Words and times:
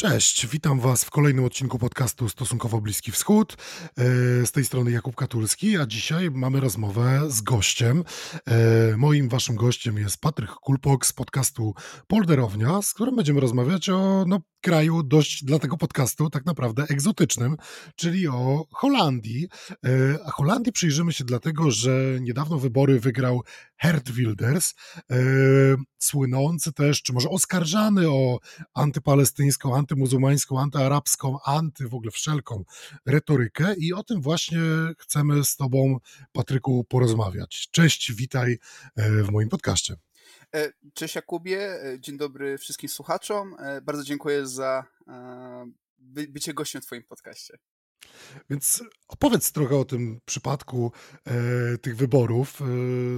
Cześć, 0.00 0.46
witam 0.46 0.80
Was 0.80 1.04
w 1.04 1.10
kolejnym 1.10 1.44
odcinku 1.44 1.78
podcastu 1.78 2.28
Stosunkowo 2.28 2.80
Bliski 2.80 3.12
Wschód. 3.12 3.52
E, 3.52 3.56
z 4.46 4.52
tej 4.52 4.64
strony 4.64 4.90
Jakub 4.90 5.16
Katulski, 5.16 5.78
a 5.78 5.86
dzisiaj 5.86 6.30
mamy 6.30 6.60
rozmowę 6.60 7.20
z 7.28 7.40
gościem. 7.40 8.04
E, 8.46 8.96
moim 8.96 9.28
Waszym 9.28 9.56
gościem 9.56 9.98
jest 9.98 10.20
Patryk 10.20 10.50
Kulpok 10.50 11.06
z 11.06 11.12
podcastu 11.12 11.74
Polderownia, 12.06 12.82
z 12.82 12.94
którym 12.94 13.16
będziemy 13.16 13.40
rozmawiać 13.40 13.88
o 13.88 14.24
no, 14.28 14.40
kraju 14.60 15.02
dość 15.02 15.44
dla 15.44 15.58
tego 15.58 15.76
podcastu 15.76 16.30
tak 16.30 16.46
naprawdę 16.46 16.84
egzotycznym, 16.88 17.56
czyli 17.96 18.28
o 18.28 18.66
Holandii. 18.70 19.48
E, 19.72 19.88
a 20.26 20.30
Holandii 20.30 20.72
przyjrzymy 20.72 21.12
się 21.12 21.24
dlatego, 21.24 21.70
że 21.70 21.90
niedawno 22.20 22.58
wybory 22.58 23.00
wygrał 23.00 23.42
Hert 23.76 24.10
Wilders, 24.10 24.74
słynący 25.98 26.72
też, 26.72 27.02
czy 27.02 27.12
może 27.12 27.28
oskarżany 27.28 28.10
o 28.10 28.38
antypalestyńską, 28.74 29.76
antymuzułmańską, 29.88 30.60
antyarabską, 30.60 31.38
anty 31.44 31.88
w 31.88 31.94
ogóle 31.94 32.10
wszelką 32.10 32.64
retorykę 33.06 33.74
i 33.78 33.92
o 33.92 34.02
tym 34.02 34.20
właśnie 34.20 34.58
chcemy 34.98 35.44
z 35.44 35.56
Tobą, 35.56 35.98
Patryku, 36.32 36.84
porozmawiać. 36.84 37.68
Cześć, 37.70 38.12
witaj 38.12 38.58
e, 38.96 39.22
w 39.22 39.30
moim 39.30 39.48
podcaście. 39.48 39.96
E, 40.54 40.72
cześć 40.94 41.14
Jakubie, 41.14 41.82
e, 41.82 42.00
dzień 42.00 42.16
dobry 42.16 42.58
wszystkim 42.58 42.88
słuchaczom. 42.88 43.56
Bardzo 43.82 44.04
dziękuję 44.04 44.46
za 44.46 44.84
bycie 46.28 46.54
gościem 46.54 46.82
w 46.82 46.86
Twoim 46.86 47.02
podcaście. 47.02 47.58
Więc 48.50 48.82
opowiedz 49.08 49.52
trochę 49.52 49.76
o 49.76 49.84
tym 49.84 50.20
przypadku 50.24 50.92
e, 51.24 51.78
tych 51.78 51.96
wyborów. 51.96 52.62
E, 52.62 52.64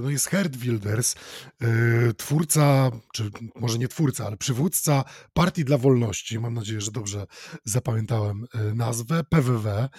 no 0.01 0.09
jest 0.09 0.27
Herd 0.27 0.55
Wilders, 0.55 1.15
e, 1.61 1.67
twórca, 2.13 2.91
czy 3.13 3.31
może 3.55 3.77
nie 3.77 3.87
twórca, 3.87 4.25
ale 4.25 4.37
przywódca 4.37 5.03
Partii 5.33 5.65
dla 5.65 5.77
Wolności. 5.77 6.39
Mam 6.39 6.53
nadzieję, 6.53 6.81
że 6.81 6.91
dobrze 6.91 7.27
zapamiętałem 7.63 8.45
e, 8.53 8.73
nazwę, 8.75 9.23
PWW. 9.29 9.69
E, 9.69 9.89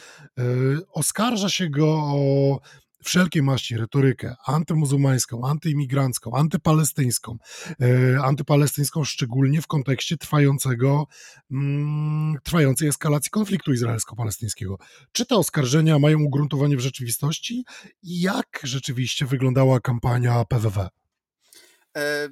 oskarża 0.93 1.49
się 1.49 1.71
go 1.71 1.89
o 1.89 2.61
wszelkiej 3.03 3.43
maści 3.43 3.77
retorykę 3.77 4.35
antymuzułmańską, 4.47 5.49
antyimigrancką, 5.49 6.37
antypalestyńską, 6.37 7.37
e, 7.81 8.23
antypalestyńską 8.23 9.05
szczególnie 9.05 9.63
w 9.63 9.67
kontekście 9.67 10.17
trwającego, 10.17 11.07
mm, 11.51 12.37
trwającej 12.43 12.89
eskalacji 12.89 13.31
konfliktu 13.31 13.73
izraelsko-palestyńskiego. 13.73 14.77
Czy 15.13 15.27
te 15.27 15.37
oskarżenia 15.37 15.99
mają 15.99 16.21
ugruntowanie 16.21 16.77
w 16.77 16.81
rzeczywistości 16.81 17.65
i 18.03 18.21
jak 18.21 18.61
rzeczywiście 18.63 19.27
wyglądała 19.27 19.81
kampania 19.81 20.45
PWW? 20.45 20.89
E 21.97 22.29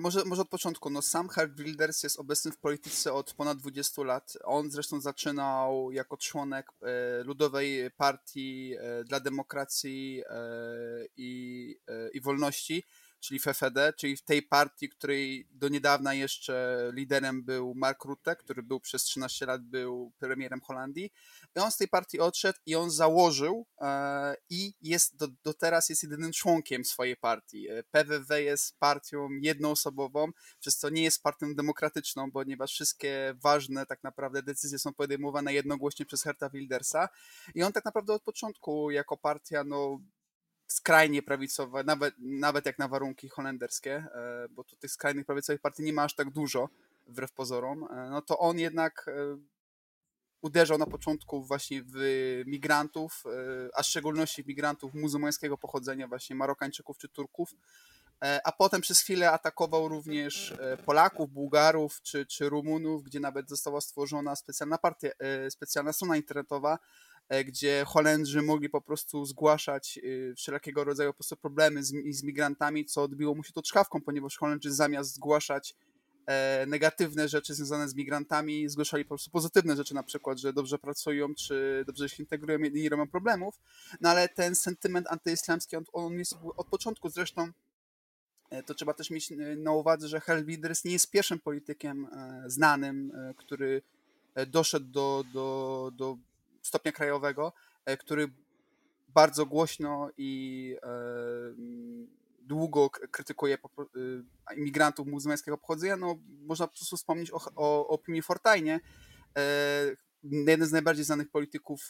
może, 0.00 0.24
może 0.24 0.42
od 0.42 0.48
początku. 0.48 0.90
No, 0.90 1.02
sam 1.02 1.28
Hart 1.28 1.52
Wilders 1.56 2.02
jest 2.02 2.20
obecny 2.20 2.52
w 2.52 2.58
polityce 2.58 3.12
od 3.12 3.34
ponad 3.34 3.58
20 3.58 4.02
lat. 4.02 4.38
On 4.44 4.70
zresztą 4.70 5.00
zaczynał 5.00 5.92
jako 5.92 6.16
członek 6.16 6.66
e, 6.82 7.24
Ludowej 7.24 7.90
Partii 7.90 8.74
e, 8.78 9.04
dla 9.04 9.20
Demokracji 9.20 10.22
e, 10.30 10.36
i, 11.16 11.80
e, 11.88 12.10
i 12.10 12.20
Wolności 12.20 12.84
czyli 13.26 13.40
FFD, 13.40 13.92
czyli 13.92 14.16
w 14.16 14.22
tej 14.22 14.42
partii, 14.42 14.88
której 14.88 15.48
do 15.50 15.68
niedawna 15.68 16.14
jeszcze 16.14 16.90
liderem 16.94 17.44
był 17.44 17.74
Mark 17.74 18.04
Rutte, 18.04 18.36
który 18.36 18.62
był 18.62 18.80
przez 18.80 19.04
13 19.04 19.46
lat 19.46 19.62
był 19.62 20.12
premierem 20.18 20.60
Holandii. 20.60 21.12
I 21.56 21.60
on 21.60 21.70
z 21.70 21.76
tej 21.76 21.88
partii 21.88 22.20
odszedł 22.20 22.58
i 22.66 22.74
on 22.74 22.90
założył 22.90 23.66
e, 23.80 24.34
i 24.50 24.74
jest 24.80 25.16
do, 25.16 25.28
do 25.44 25.54
teraz 25.54 25.88
jest 25.88 26.02
jedynym 26.02 26.32
członkiem 26.32 26.84
swojej 26.84 27.16
partii. 27.16 27.68
E, 27.68 27.82
PWW 27.82 28.34
jest 28.34 28.78
partią 28.78 29.28
jednoosobową, 29.42 30.28
przez 30.60 30.76
co 30.76 30.90
nie 30.90 31.02
jest 31.02 31.22
partią 31.22 31.54
demokratyczną, 31.54 32.32
ponieważ 32.32 32.72
wszystkie 32.72 33.34
ważne 33.42 33.86
tak 33.86 34.02
naprawdę 34.02 34.42
decyzje 34.42 34.78
są 34.78 34.94
podejmowane 34.94 35.54
jednogłośnie 35.54 36.06
przez 36.06 36.22
Herta 36.22 36.50
Wildersa 36.50 37.08
i 37.54 37.62
on 37.62 37.72
tak 37.72 37.84
naprawdę 37.84 38.12
od 38.12 38.22
początku 38.22 38.90
jako 38.90 39.16
partia 39.16 39.64
no 39.64 40.00
skrajnie 40.66 41.22
prawicowe, 41.22 41.84
nawet, 41.84 42.14
nawet 42.18 42.66
jak 42.66 42.78
na 42.78 42.88
warunki 42.88 43.28
holenderskie, 43.28 43.94
e, 43.94 44.48
bo 44.50 44.64
tu 44.64 44.76
tych 44.76 44.90
skrajnych 44.90 45.26
prawicowych 45.26 45.60
partii 45.60 45.82
nie 45.82 45.92
ma 45.92 46.02
aż 46.02 46.14
tak 46.14 46.30
dużo, 46.30 46.68
wbrew 47.06 47.32
pozorom, 47.32 47.84
e, 47.90 48.10
no 48.10 48.22
to 48.22 48.38
on 48.38 48.58
jednak 48.58 49.06
e, 49.08 49.38
uderzał 50.42 50.78
na 50.78 50.86
początku 50.86 51.44
właśnie 51.44 51.82
w 51.82 51.96
migrantów, 52.46 53.24
a 53.74 53.82
w 53.82 53.86
szczególności 53.86 54.42
w 54.42 54.46
migrantów 54.46 54.94
muzułmańskiego 54.94 55.58
pochodzenia, 55.58 56.08
właśnie 56.08 56.36
Marokańczyków 56.36 56.98
czy 56.98 57.08
Turków, 57.08 57.54
a 58.44 58.52
potem 58.52 58.80
przez 58.80 59.00
chwilę 59.00 59.30
atakował 59.30 59.88
również 59.88 60.54
Polaków, 60.84 61.30
Bułgarów 61.30 62.02
czy, 62.02 62.26
czy 62.26 62.48
Rumunów, 62.48 63.02
gdzie 63.02 63.20
nawet 63.20 63.48
została 63.48 63.80
stworzona 63.80 64.36
specjalna 64.36 64.78
partia, 64.78 65.08
specjalna 65.50 65.92
strona 65.92 66.16
internetowa, 66.16 66.78
gdzie 67.44 67.84
Holendrzy 67.86 68.42
mogli 68.42 68.68
po 68.68 68.80
prostu 68.80 69.24
zgłaszać 69.24 69.98
y, 70.04 70.34
wszelkiego 70.36 70.84
rodzaju 70.84 71.10
po 71.10 71.14
prostu 71.14 71.36
problemy 71.36 71.84
z, 71.84 71.92
z 72.10 72.22
migrantami, 72.22 72.84
co 72.84 73.02
odbiło 73.02 73.34
mu 73.34 73.42
się 73.42 73.52
to 73.52 73.62
czkawką, 73.62 74.00
ponieważ 74.00 74.36
Holendrzy 74.36 74.72
zamiast 74.72 75.14
zgłaszać 75.14 75.74
e, 76.26 76.66
negatywne 76.66 77.28
rzeczy 77.28 77.54
związane 77.54 77.88
z 77.88 77.94
migrantami, 77.94 78.68
zgłaszali 78.68 79.04
po 79.04 79.08
prostu 79.08 79.30
pozytywne 79.30 79.76
rzeczy, 79.76 79.94
na 79.94 80.02
przykład, 80.02 80.38
że 80.38 80.52
dobrze 80.52 80.78
pracują, 80.78 81.34
czy 81.34 81.84
dobrze 81.86 82.08
się 82.08 82.22
integrują 82.22 82.58
i 82.58 82.82
nie 82.82 82.88
robią 82.88 83.08
problemów. 83.08 83.60
No 84.00 84.08
ale 84.08 84.28
ten 84.28 84.54
sentyment 84.54 85.06
antyislamski, 85.10 85.76
on, 85.76 85.84
on 85.92 86.18
jest 86.18 86.34
od 86.56 86.66
początku 86.66 87.08
zresztą 87.08 87.48
e, 88.50 88.62
to 88.62 88.74
trzeba 88.74 88.94
też 88.94 89.10
mieć 89.10 89.32
na 89.56 89.72
uwadze, 89.72 90.08
że 90.08 90.20
Hel 90.20 90.44
Wilders 90.44 90.84
nie 90.84 90.92
jest 90.92 91.10
pierwszym 91.10 91.38
politykiem 91.38 92.08
znanym, 92.46 93.12
który 93.36 93.82
doszedł 94.46 94.86
do, 94.86 95.24
do, 95.32 95.90
do 95.96 96.18
stopnia 96.66 96.92
krajowego, 96.92 97.52
e, 97.84 97.96
który 97.96 98.28
bardzo 99.08 99.46
głośno 99.46 100.10
i 100.16 100.76
e, 100.82 100.88
długo 102.40 102.90
krytykuje 102.90 103.54
e, 103.54 104.54
imigrantów 104.56 105.06
muzułmańskiego 105.06 105.58
pochodzenia, 105.58 105.96
no 105.96 106.18
można 106.40 106.66
po 106.66 106.74
prostu 106.74 106.96
wspomnieć 106.96 107.30
o, 107.30 107.40
o, 107.56 107.88
o 107.88 107.98
Pimie 107.98 108.22
jeden 110.22 110.68
z 110.68 110.72
najbardziej 110.72 111.04
znanych 111.04 111.30
polityków 111.30 111.88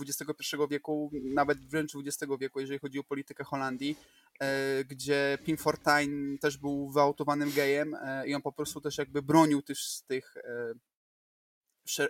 XXI 0.00 0.56
wieku, 0.70 1.10
nawet 1.24 1.58
wręcz 1.58 1.92
XX 1.96 2.32
wieku, 2.40 2.60
jeżeli 2.60 2.78
chodzi 2.78 2.98
o 2.98 3.04
politykę 3.04 3.44
Holandii, 3.44 3.96
gdzie 4.88 5.38
Pim 5.44 5.56
Fortuyn 5.56 6.38
też 6.40 6.58
był 6.58 6.90
wyautowanym 6.90 7.52
gejem 7.52 7.96
i 8.26 8.34
on 8.34 8.42
po 8.42 8.52
prostu 8.52 8.80
też 8.80 8.98
jakby 8.98 9.22
bronił 9.22 9.62
tych, 9.62 9.78
tych 10.06 10.34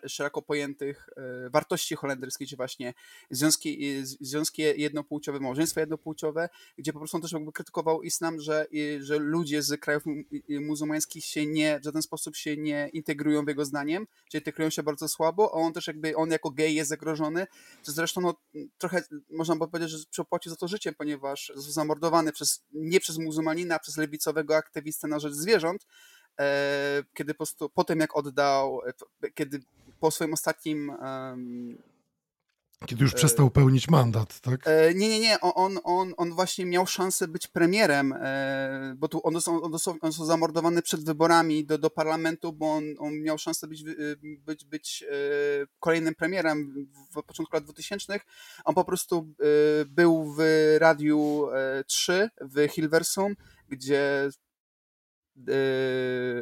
szeroko 0.07 0.43
pojętych 0.43 1.09
e, 1.17 1.51
wartości 1.51 1.95
holenderskich, 1.95 2.49
czy 2.49 2.57
właśnie 2.57 2.95
związki, 3.31 4.03
związki 4.21 4.63
jednopłciowe, 4.63 5.41
małżeństwa 5.41 5.81
jednopłciowe, 5.81 6.49
gdzie 6.79 6.93
po 6.93 6.99
prostu 6.99 7.17
on 7.17 7.23
też 7.23 7.33
jakby 7.33 7.53
krytykował 7.53 8.03
islam, 8.03 8.41
że, 8.41 8.67
że 9.01 9.19
ludzie 9.19 9.63
z 9.63 9.81
krajów 9.81 10.03
muzułmańskich 10.49 11.25
się 11.25 11.47
nie, 11.47 11.81
w 11.81 11.85
żaden 11.85 12.03
sposób 12.03 12.37
się 12.37 12.57
nie 12.57 12.89
integrują 12.93 13.45
w 13.45 13.49
jego 13.49 13.65
zdaniem, 13.65 14.07
czy 14.31 14.39
integrują 14.39 14.71
się 14.71 14.83
bardzo 14.83 15.09
słabo, 15.09 15.51
a 15.55 15.57
on 15.57 15.73
też 15.73 15.87
jakby, 15.87 16.17
on 16.17 16.31
jako 16.31 16.51
gej 16.51 16.75
jest 16.75 16.89
zagrożony, 16.89 17.47
co 17.83 17.93
zresztą 17.93 18.21
no, 18.21 18.35
trochę 18.79 19.03
można 19.31 19.57
by 19.57 19.69
powiedzieć, 19.69 19.91
że 19.91 20.05
przepłacił 20.11 20.51
za 20.51 20.57
to 20.57 20.69
życiem, 20.69 20.95
ponieważ 20.99 21.53
został 21.55 21.73
zamordowany 21.73 22.33
przez, 22.33 22.65
nie 22.73 23.01
przez 23.01 23.19
muzułmanina, 23.19 23.75
a 23.75 23.79
przez 23.79 23.97
lewicowego 23.97 24.57
aktywistę 24.57 25.09
na 25.09 25.19
rzecz 25.19 25.33
zwierząt, 25.33 25.87
E, 25.87 26.18
kiedy 27.15 27.35
po 27.35 27.37
prostu, 27.37 27.71
po 27.71 27.85
tym 27.85 28.01
jak 28.01 28.17
oddał, 28.17 28.81
e, 29.23 29.31
kiedy 29.31 29.61
po 30.01 30.11
swoim 30.11 30.33
ostatnim 30.33 30.93
kiedy 32.87 33.03
już 33.03 33.15
przestał 33.15 33.47
e, 33.47 33.51
pełnić 33.51 33.89
mandat, 33.89 34.41
tak? 34.41 34.61
Nie, 34.95 35.09
nie, 35.09 35.21
nie. 35.21 35.41
On, 35.41 35.79
on, 35.85 36.15
on 36.17 36.35
właśnie 36.35 36.67
miał 36.67 36.87
szansę 36.87 37.29
być 37.29 37.47
premierem, 37.47 38.15
bo 38.97 39.09
tu 39.09 39.21
on 39.27 39.35
został, 39.35 39.65
on 39.65 39.73
został, 39.73 39.95
on 40.01 40.11
został 40.13 40.27
zamordowany 40.27 40.83
przed 40.83 41.05
wyborami 41.05 41.65
do, 41.65 41.79
do 41.79 41.91
parlamentu, 41.91 42.53
bo 42.53 42.73
on, 42.73 42.85
on 42.99 43.23
miał 43.23 43.39
szansę 43.39 43.67
być, 43.67 43.85
być, 44.23 44.65
być 44.65 45.05
kolejnym 45.79 46.15
premierem 46.15 46.87
w 47.17 47.23
początku 47.23 47.57
lat 47.57 47.65
2000. 47.65 48.21
On 48.65 48.75
po 48.75 48.85
prostu 48.85 49.29
był 49.87 50.35
w 50.37 50.41
Radiu 50.79 51.47
3 51.87 52.31
w 52.41 52.69
Hilversum, 52.69 53.35
gdzie 53.69 54.31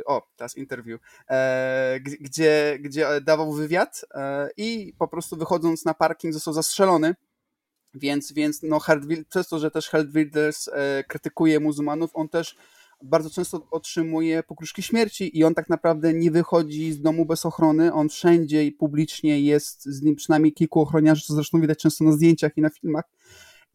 o, 0.06 0.28
teraz 0.36 0.56
interview, 0.56 1.00
e, 1.30 2.00
gdzie, 2.00 2.78
gdzie 2.80 3.06
dawał 3.20 3.52
wywiad 3.52 4.04
e, 4.14 4.48
i 4.56 4.94
po 4.98 5.08
prostu 5.08 5.36
wychodząc 5.36 5.84
na 5.84 5.94
parking 5.94 6.34
został 6.34 6.54
zastrzelony. 6.54 7.14
Więc, 7.94 8.32
więc 8.32 8.62
no, 8.62 8.80
przez 9.28 9.48
to, 9.48 9.58
że 9.58 9.70
też 9.70 9.88
e, 10.72 11.04
krytykuje 11.04 11.60
muzułmanów, 11.60 12.10
on 12.14 12.28
też 12.28 12.56
bardzo 13.02 13.30
często 13.30 13.66
otrzymuje 13.70 14.42
pokruszki 14.42 14.82
śmierci 14.82 15.38
i 15.38 15.44
on 15.44 15.54
tak 15.54 15.68
naprawdę 15.68 16.14
nie 16.14 16.30
wychodzi 16.30 16.92
z 16.92 17.00
domu 17.02 17.26
bez 17.26 17.46
ochrony. 17.46 17.92
On 17.92 18.08
wszędzie 18.08 18.64
i 18.64 18.72
publicznie 18.72 19.40
jest 19.40 19.84
z 19.84 20.02
nim 20.02 20.16
przynajmniej 20.16 20.52
kilku 20.52 20.80
ochroniarzy, 20.80 21.22
co 21.22 21.34
zresztą 21.34 21.60
widać 21.60 21.78
często 21.78 22.04
na 22.04 22.12
zdjęciach 22.12 22.56
i 22.56 22.60
na 22.60 22.70
filmach 22.70 23.04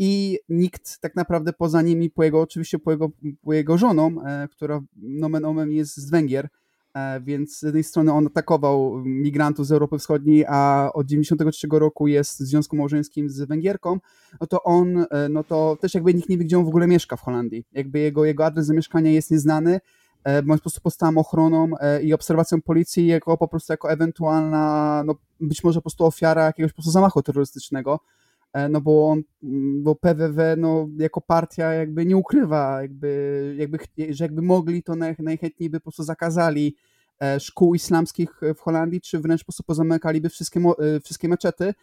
i 0.03 0.39
nikt 0.49 0.99
tak 0.99 1.15
naprawdę 1.15 1.53
poza 1.53 1.81
nim 1.81 2.03
i 2.03 2.09
po 2.09 2.23
jego, 2.23 2.41
oczywiście 2.41 2.79
po 2.79 2.91
jego, 2.91 3.09
po 3.41 3.53
jego 3.53 3.77
żoną, 3.77 4.23
e, 4.25 4.47
która 4.47 4.81
nomen 5.01 5.45
omen 5.45 5.71
jest 5.71 5.97
z 5.97 6.09
Węgier, 6.09 6.49
E, 6.93 7.21
więc 7.21 7.59
z 7.59 7.63
jednej 7.63 7.83
strony 7.83 8.13
on 8.13 8.27
atakował 8.27 8.97
migrantów 9.05 9.67
z 9.67 9.71
Europy 9.71 9.97
Wschodniej, 9.97 10.45
a 10.47 10.89
od 10.93 11.07
93 11.07 11.67
roku 11.79 12.07
jest 12.07 12.43
w 12.43 12.45
związku 12.45 12.75
małżeńskim 12.75 13.29
z 13.29 13.41
Węgierką, 13.41 13.99
no 14.41 14.47
to 14.47 14.63
on, 14.63 14.97
e, 14.97 15.29
no 15.29 15.43
to 15.43 15.77
też 15.81 15.93
jakby 15.93 16.13
nikt 16.13 16.29
nie 16.29 16.37
wie, 16.37 16.45
gdzie 16.45 16.57
on 16.57 16.65
w 16.65 16.67
ogóle 16.67 16.87
mieszka 16.87 17.15
w 17.15 17.21
Holandii. 17.21 17.65
Jakby 17.71 17.99
jego, 17.99 18.25
jego 18.25 18.45
adres 18.45 18.65
zamieszkania 18.65 19.11
jest 19.11 19.31
nieznany, 19.31 19.79
bądź 20.43 20.59
po 20.59 20.63
prostu 20.63 20.81
pod 20.81 20.93
stałą 20.93 21.17
ochroną 21.17 21.69
i 22.03 22.13
obserwacją 22.13 22.61
policji 22.61 23.07
jako 23.07 23.37
po 23.37 23.47
prostu 23.47 23.73
jako 23.73 23.91
ewentualna, 23.91 25.03
no 25.05 25.15
być 25.39 25.63
może 25.63 25.79
po 25.79 25.81
prostu 25.81 26.05
ofiara 26.05 26.45
jakiegoś 26.45 26.71
po 26.71 26.75
prostu 26.75 26.91
zamachu 26.91 27.21
terrorystycznego, 27.23 27.99
no 28.69 28.81
bo 28.81 29.09
on, 29.09 29.21
bo 29.83 29.95
PWW 29.95 30.41
no, 30.57 30.87
jako 30.97 31.21
partia 31.21 31.73
jakby 31.73 32.05
nie 32.05 32.17
ukrywa, 32.17 32.81
jakby, 32.81 33.55
jakby, 33.57 33.77
że 34.09 34.23
jakby 34.23 34.41
mogli, 34.41 34.83
to 34.83 34.95
najchętniej 35.19 35.69
by 35.69 35.79
po 35.79 35.83
prostu 35.83 36.03
zakazali 36.03 36.75
E, 37.21 37.39
szkół 37.39 37.75
islamskich 37.75 38.41
w 38.55 38.59
Holandii, 38.59 39.01
czy 39.01 39.19
wręcz 39.19 39.41
po 39.41 39.45
prostu 39.45 39.63
pozamykaliby 39.63 40.29
wszystkie, 40.29 40.59
e, 40.59 40.99
wszystkie 40.99 41.29
meczety, 41.29 41.73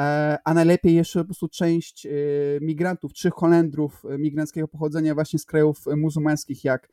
e, 0.00 0.38
a 0.44 0.54
najlepiej 0.54 0.94
jeszcze 0.94 1.18
po 1.18 1.24
prostu 1.24 1.48
część 1.48 2.06
migrantów, 2.60 3.12
czy 3.12 3.30
Holendrów 3.30 4.02
migranckiego 4.18 4.68
pochodzenia 4.68 5.14
właśnie 5.14 5.38
z 5.38 5.44
krajów 5.44 5.84
muzułmańskich, 5.96 6.64
jak 6.64 6.88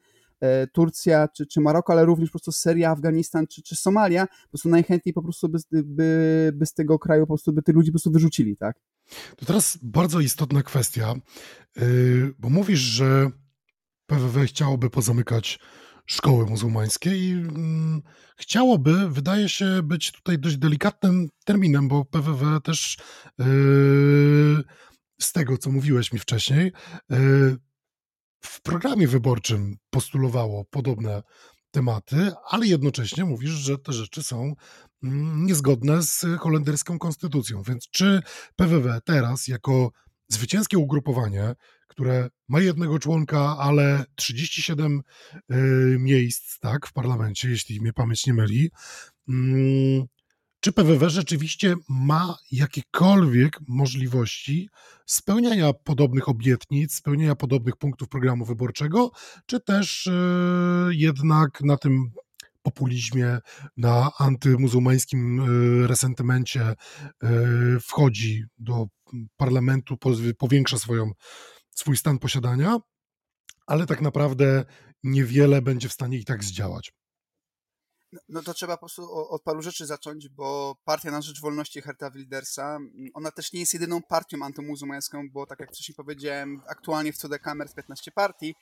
Turcja 0.73 1.27
czy, 1.27 1.45
czy 1.45 1.61
Maroko, 1.61 1.93
ale 1.93 2.05
również 2.05 2.29
po 2.29 2.31
prostu 2.31 2.51
Syria, 2.51 2.91
Afganistan 2.91 3.47
czy, 3.47 3.61
czy 3.63 3.75
Somalia, 3.75 4.27
po 4.27 4.49
prostu 4.49 4.69
najchętniej 4.69 5.13
po 5.13 5.21
prostu 5.21 5.49
by, 5.49 5.59
by, 5.71 6.51
by 6.55 6.65
z 6.65 6.73
tego 6.73 6.99
kraju 6.99 7.23
po 7.23 7.27
prostu 7.27 7.53
by 7.53 7.61
tych 7.61 7.75
ludzi 7.75 7.91
po 7.91 7.93
prostu 7.93 8.11
wyrzucili, 8.11 8.57
tak? 8.57 8.79
To 9.37 9.45
teraz 9.45 9.77
bardzo 9.81 10.19
istotna 10.19 10.63
kwestia, 10.63 11.13
bo 12.39 12.49
mówisz, 12.49 12.79
że 12.79 13.31
PWW 14.07 14.45
chciałoby 14.45 14.89
pozamykać 14.89 15.59
szkoły 16.05 16.45
muzułmańskie 16.45 17.17
i 17.17 17.31
mm, 17.31 18.01
chciałoby, 18.37 19.09
wydaje 19.09 19.49
się, 19.49 19.83
być 19.83 20.11
tutaj 20.11 20.39
dość 20.39 20.57
delikatnym 20.57 21.29
terminem, 21.45 21.87
bo 21.87 22.05
PWW 22.05 22.59
też 22.61 22.97
yy, 23.39 23.45
z 25.21 25.31
tego, 25.31 25.57
co 25.57 25.71
mówiłeś 25.71 26.13
mi 26.13 26.19
wcześniej, 26.19 26.71
yy, 27.09 27.57
w 28.41 28.61
programie 28.61 29.07
wyborczym 29.07 29.77
postulowało 29.89 30.65
podobne 30.65 31.23
tematy, 31.75 32.31
ale 32.50 32.68
jednocześnie 32.68 33.25
mówisz, 33.25 33.51
że 33.51 33.77
te 33.77 33.94
rzeczy 33.94 34.24
są 34.24 34.54
mm, 35.04 35.45
niezgodne 35.45 36.04
z 36.04 36.25
holenderską 36.39 37.00
konstytucją. 37.00 37.63
Więc 37.63 37.89
czy 37.89 38.22
PWW 38.56 39.00
teraz, 39.06 39.48
jako 39.48 39.92
zwycięskie 40.27 40.77
ugrupowanie, 40.77 41.54
które 41.88 42.30
ma 42.48 42.62
jednego 42.62 43.00
członka, 43.00 43.57
ale 43.57 44.06
37 44.16 45.01
y, 45.51 45.56
miejsc 46.00 46.60
tak, 46.60 46.88
w 46.88 46.94
parlamencie, 46.94 47.50
jeśli 47.50 47.81
mnie 47.81 47.94
pamięć 47.94 48.25
nie 48.25 48.33
myli. 48.33 48.72
Czy 50.65 50.73
PWW 50.73 51.09
rzeczywiście 51.09 51.75
ma 51.89 52.38
jakiekolwiek 52.51 53.59
możliwości 53.67 54.69
spełniania 55.06 55.73
podobnych 55.73 56.29
obietnic, 56.29 56.94
spełniania 56.94 57.35
podobnych 57.35 57.75
punktów 57.75 58.09
programu 58.09 58.45
wyborczego, 58.45 59.12
czy 59.45 59.59
też 59.59 60.07
y, 60.07 60.12
jednak 60.91 61.62
na 61.62 61.77
tym 61.77 62.12
populizmie, 62.62 63.39
na 63.77 64.12
antymuzułmańskim 64.19 65.39
y, 65.83 65.88
resentymencie 65.88 66.73
wchodzi 67.81 68.44
do 68.57 68.85
parlamentu, 69.38 69.97
powiększa 70.38 70.77
swoją 70.77 71.12
swój 71.69 71.97
stan 71.97 72.19
posiadania, 72.19 72.77
ale 73.67 73.85
tak 73.85 74.01
naprawdę 74.01 74.65
niewiele 75.03 75.62
będzie 75.62 75.89
w 75.89 75.94
stanie 75.94 76.17
i 76.17 76.25
tak 76.25 76.44
zdziałać. 76.44 76.91
No, 78.11 78.19
no 78.29 78.43
to 78.43 78.53
trzeba 78.53 78.77
po 78.77 78.79
prostu 78.79 79.11
od 79.13 79.43
paru 79.43 79.61
rzeczy 79.61 79.85
zacząć, 79.85 80.29
bo 80.29 80.75
Partia 80.85 81.11
na 81.11 81.21
Rzecz 81.21 81.41
Wolności 81.41 81.81
Herta 81.81 82.11
Wildersa, 82.11 82.75
mm, 82.75 83.09
ona 83.13 83.31
też 83.31 83.53
nie 83.53 83.59
jest 83.59 83.73
jedyną 83.73 84.01
partią 84.01 84.37
antymuzułmańską, 84.43 85.29
bo 85.29 85.45
tak 85.45 85.59
jak 85.59 85.69
wcześniej 85.69 85.95
powiedziałem, 85.95 86.61
aktualnie 86.67 87.13
w 87.13 87.17
Cudekamer 87.17 87.65
jest 87.65 87.75
15 87.75 88.11
partii, 88.11 88.55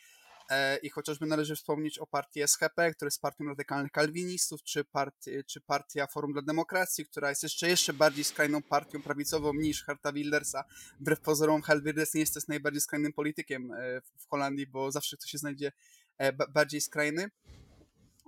E, 0.50 0.78
I 0.78 0.90
chociażby 0.90 1.26
należy 1.26 1.56
wspomnieć 1.56 2.00
o 2.00 2.08
partii 2.08 2.42
SHP, 2.42 2.92
która 2.94 3.08
jest 3.08 3.22
partią 3.22 3.46
radykalnych 3.46 3.92
kalwinistów, 3.92 4.64
czy, 4.64 4.84
partii, 4.84 5.32
czy 5.48 5.62
partia 5.62 6.08
Forum 6.08 6.34
dla 6.34 6.42
Demokracji, 6.42 7.06
która 7.06 7.30
jest 7.30 7.44
jeszcze, 7.44 7.68
jeszcze 7.68 7.94
bardziej 7.94 8.24
skrajną 8.24 8.62
partią 8.62 9.02
prawicową 9.02 9.54
niż 9.54 9.84
Harta 9.84 10.14
Wildersa. 10.14 10.64
Wbrew 11.00 11.20
pozorom, 11.20 11.62
Hart 11.62 11.84
Wilders 11.84 12.14
nie 12.14 12.20
jest 12.20 12.34
też 12.34 12.48
najbardziej 12.48 12.82
skrajnym 12.82 13.14
politykiem 13.14 13.72
e, 13.72 14.02
w 14.02 14.30
Holandii, 14.30 14.68
bo 14.68 14.92
zawsze 14.92 15.18
ktoś 15.18 15.30
się 15.32 15.38
znajdzie 15.38 15.72
e, 16.18 16.34
bardziej 16.34 16.82
skrajny. 16.82 17.30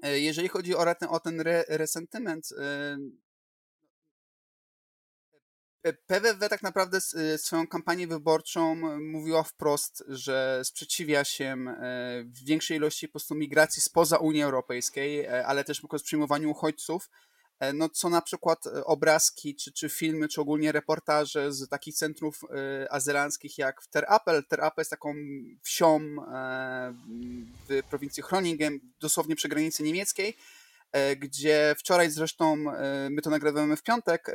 Jeżeli 0.03 0.47
chodzi 0.47 0.75
o, 0.75 0.95
ten, 0.95 1.09
o 1.09 1.19
ten 1.19 1.42
re, 1.42 1.63
resentyment, 1.68 2.53
PWW 5.94 6.50
tak 6.50 6.63
naprawdę 6.63 7.00
y, 7.33 7.38
swoją 7.38 7.68
kampanię 7.68 8.07
wyborczą 8.07 8.75
mówiła 9.00 9.44
wprost, 9.44 10.03
że 10.07 10.62
sprzeciwia 10.63 11.24
się 11.24 11.45
e, 11.45 12.24
w 12.24 12.45
większej 12.45 12.77
ilości 12.77 13.07
po 13.07 13.12
prostu 13.12 13.36
migracji 13.36 13.81
spoza 13.81 14.18
Unii 14.18 14.44
Europejskiej, 14.44 15.19
e, 15.19 15.45
ale 15.45 15.63
też 15.63 15.81
po 15.81 16.00
przyjmowaniu 16.00 16.51
uchodźców. 16.51 17.09
E, 17.69 17.73
no, 17.73 17.89
co 17.89 18.09
na 18.09 18.21
przykład 18.21 18.63
obrazki, 18.85 19.56
czy, 19.56 19.71
czy 19.71 19.89
filmy, 19.89 20.27
czy 20.27 20.41
ogólnie 20.41 20.71
reportaże 20.71 21.53
z 21.53 21.69
takich 21.69 21.95
centrów 21.95 22.41
azylanckich 22.89 23.57
jak 23.57 23.81
w 23.81 23.88
Ter 23.88 24.06
Apel. 24.07 24.44
Ter 24.45 24.62
Apel 24.62 24.81
jest 24.81 24.91
taką 24.91 25.13
wsią 25.62 26.00
w 27.69 27.81
prowincji 27.89 28.23
Groningen, 28.23 28.79
dosłownie 29.00 29.35
przy 29.35 29.50
granicy 29.50 29.83
niemieckiej, 29.83 30.35
E, 30.95 31.15
gdzie 31.15 31.75
wczoraj 31.77 32.12
zresztą, 32.12 32.71
e, 32.71 33.09
my 33.09 33.21
to 33.21 33.29
nagrywamy 33.29 33.75
w 33.77 33.83
piątek, 33.83 34.31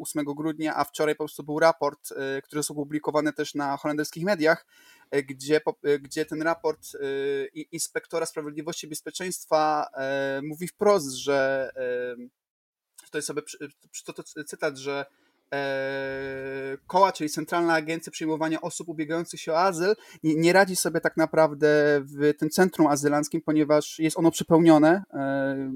8 0.00 0.20
e, 0.20 0.34
grudnia, 0.34 0.76
a 0.76 0.84
wczoraj 0.84 1.14
po 1.14 1.24
prostu 1.24 1.42
był 1.42 1.58
raport, 1.58 2.08
który 2.42 2.58
jest 2.58 2.70
opublikowany 2.70 3.32
też 3.32 3.54
na 3.54 3.76
holenderskich 3.76 4.24
mediach, 4.24 4.66
gdzie, 5.10 5.60
gdzie 6.00 6.26
ten 6.26 6.42
raport 6.42 6.88
inspektora 7.72 8.26
sprawiedliwości 8.26 8.86
i 8.86 8.90
bezpieczeństwa 8.90 9.86
mówi 10.42 10.68
wprost, 10.68 11.12
że 11.12 11.70
tutaj 13.06 13.22
sobie 13.22 13.42
przytoczę 13.90 14.44
cytat, 14.44 14.76
że 14.76 15.06
E, 15.52 16.78
koła, 16.86 17.12
czyli 17.12 17.30
Centralna 17.30 17.74
Agencja 17.74 18.12
Przyjmowania 18.12 18.60
Osób 18.60 18.88
Ubiegających 18.88 19.40
się 19.40 19.52
o 19.52 19.60
Azyl, 19.60 19.94
nie, 20.22 20.34
nie, 20.34 20.52
radzi 20.52 20.76
sobie 20.76 21.00
tak 21.00 21.16
naprawdę 21.16 22.00
w 22.04 22.34
tym 22.38 22.50
centrum 22.50 22.86
azylanckim, 22.86 23.40
ponieważ 23.40 23.98
jest 23.98 24.18
ono 24.18 24.30
przepełnione. 24.30 25.02
E, 25.14 25.72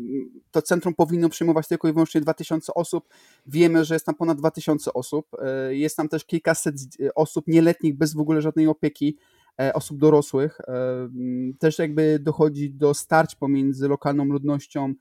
to 0.51 0.63
centrum 0.63 0.95
powinno 0.95 1.29
przyjmować 1.29 1.69
tylko 1.69 1.89
i 1.89 1.93
wyłącznie 1.93 2.21
2000 2.21 2.75
osób. 2.75 3.09
Wiemy, 3.47 3.85
że 3.85 3.95
jest 3.95 4.07
tam 4.07 4.15
ponad 4.15 4.39
2000 4.39 4.93
osób. 4.93 5.27
E, 5.43 5.75
jest 5.75 5.97
tam 5.97 6.09
też 6.09 6.25
kilkaset 6.25 6.75
osób 7.15 7.47
nieletnich 7.47 7.99
bez 7.99 8.15
w 8.15 8.21
ogóle 8.21 8.43
żadnej 8.43 8.67
opieki 8.67 9.17
osób 9.75 9.99
dorosłych. 9.99 10.61
Też 11.59 11.79
jakby 11.79 12.19
dochodzi 12.19 12.71
do 12.71 12.95
starć 12.95 13.35
pomiędzy 13.35 13.89
lokalną 13.89 14.25
ludnością 14.25 14.95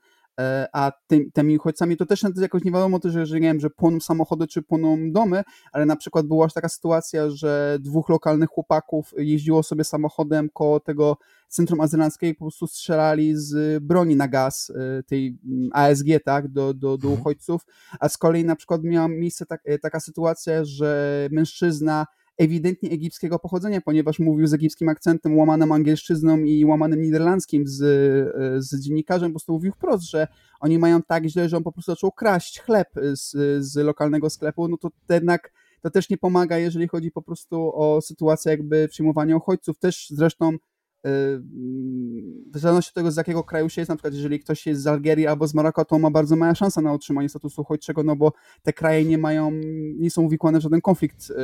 a 0.72 0.92
tym, 1.06 1.30
tymi 1.32 1.56
uchodźcami 1.56 1.96
to 1.96 2.06
też 2.06 2.24
jakoś 2.36 2.64
nie 2.64 2.72
wiadomo, 2.72 3.00
to, 3.00 3.10
że, 3.10 3.40
nie 3.40 3.48
wiem, 3.48 3.60
że 3.60 3.70
płoną 3.70 4.00
samochody 4.00 4.46
czy 4.46 4.62
płoną 4.62 5.12
domy, 5.12 5.42
ale 5.72 5.86
na 5.86 5.96
przykład 5.96 6.26
była 6.26 6.44
już 6.44 6.52
taka 6.52 6.68
sytuacja, 6.68 7.30
że 7.30 7.78
dwóch 7.80 8.08
lokalnych 8.08 8.48
chłopaków 8.48 9.14
jeździło 9.18 9.62
sobie 9.62 9.84
samochodem 9.84 10.48
koło 10.52 10.80
tego 10.80 11.16
centrum 11.48 11.80
azylanckiego 11.80 12.30
i 12.30 12.34
po 12.34 12.44
prostu 12.44 12.66
strzelali 12.66 13.36
z 13.36 13.82
broni 13.84 14.16
na 14.16 14.28
gaz, 14.28 14.72
e, 14.98 15.02
tej 15.02 15.38
mm, 15.44 15.70
ASG, 15.72 16.06
tak, 16.24 16.48
do, 16.48 16.74
do, 16.74 16.98
do 16.98 17.08
mhm. 17.08 17.20
uchodźców, 17.20 17.66
a 18.00 18.08
z 18.08 18.16
kolei 18.16 18.44
na 18.44 18.56
przykład 18.56 18.82
miała 18.82 19.08
miejsce 19.08 19.46
tak, 19.46 19.60
e, 19.64 19.78
taka 19.78 20.00
sytuacja, 20.00 20.64
że 20.64 21.28
mężczyzna 21.32 22.06
ewidentnie 22.40 22.90
egipskiego 22.90 23.38
pochodzenia, 23.38 23.80
ponieważ 23.80 24.18
mówił 24.18 24.46
z 24.46 24.54
egipskim 24.54 24.88
akcentem, 24.88 25.38
łamanym 25.38 25.72
angielszczyzną 25.72 26.38
i 26.38 26.64
łamanym 26.64 27.02
niderlandzkim 27.02 27.66
z, 27.66 27.82
e, 27.82 28.62
z 28.62 28.80
dziennikarzem, 28.80 29.30
po 29.30 29.32
prostu 29.32 29.52
mówił 29.52 29.72
wprost, 29.72 30.10
że 30.10 30.28
oni 30.60 30.78
mają 30.78 31.02
tak 31.02 31.26
źle, 31.26 31.48
że 31.48 31.56
on 31.56 31.62
po 31.62 31.72
prostu 31.72 31.92
zaczął 31.92 32.12
kraść 32.12 32.60
chleb 32.60 32.88
z, 33.12 33.30
z 33.64 33.76
lokalnego 33.76 34.30
sklepu, 34.30 34.68
no 34.68 34.76
to 34.76 34.90
jednak 35.10 35.52
to 35.82 35.90
też 35.90 36.10
nie 36.10 36.18
pomaga, 36.18 36.58
jeżeli 36.58 36.88
chodzi 36.88 37.10
po 37.10 37.22
prostu 37.22 37.72
o 37.74 38.00
sytuację 38.00 38.50
jakby 38.50 38.88
przyjmowania 38.88 39.36
uchodźców. 39.36 39.78
Też 39.78 40.06
zresztą 40.10 40.56
w 41.04 42.58
zależności 42.58 42.90
od 42.90 42.94
tego, 42.94 43.10
z 43.10 43.16
jakiego 43.16 43.44
kraju 43.44 43.68
się 43.68 43.80
jest, 43.80 43.88
na 43.88 43.96
przykład 43.96 44.14
jeżeli 44.14 44.40
ktoś 44.40 44.66
jest 44.66 44.82
z 44.82 44.86
Algierii 44.86 45.26
albo 45.26 45.46
z 45.46 45.54
Maroka, 45.54 45.84
to 45.84 45.98
ma 45.98 46.10
bardzo 46.10 46.36
mała 46.36 46.54
szansa 46.54 46.80
na 46.80 46.92
otrzymanie 46.92 47.28
statusu 47.28 47.62
uchodźczego, 47.62 48.02
no 48.02 48.16
bo 48.16 48.32
te 48.62 48.72
kraje 48.72 49.04
nie 49.04 49.18
mają, 49.18 49.50
nie 49.98 50.10
są 50.10 50.22
uwikłane 50.22 50.58
w 50.58 50.62
żaden 50.62 50.80
konflikt 50.80 51.30
y, 51.30 51.34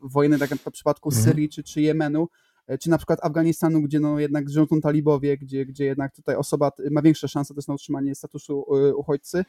wojenny, 0.00 0.38
tak 0.38 0.50
jak 0.50 0.60
w 0.60 0.70
przypadku 0.70 1.08
mhm. 1.08 1.24
Syrii 1.24 1.48
czy, 1.48 1.62
czy 1.62 1.82
Jemenu, 1.82 2.28
y, 2.70 2.78
czy 2.78 2.90
na 2.90 2.96
przykład 2.96 3.24
Afganistanu, 3.24 3.82
gdzie 3.82 4.00
no 4.00 4.20
jednak 4.20 4.50
rządzą 4.50 4.80
talibowie, 4.80 5.36
gdzie, 5.36 5.66
gdzie 5.66 5.84
jednak 5.84 6.14
tutaj 6.14 6.36
osoba 6.36 6.72
ma 6.90 7.02
większe 7.02 7.28
szanse 7.28 7.54
też 7.54 7.66
na 7.66 7.74
otrzymanie 7.74 8.14
statusu 8.14 8.76
y, 8.76 8.96
uchodźcy. 8.96 9.44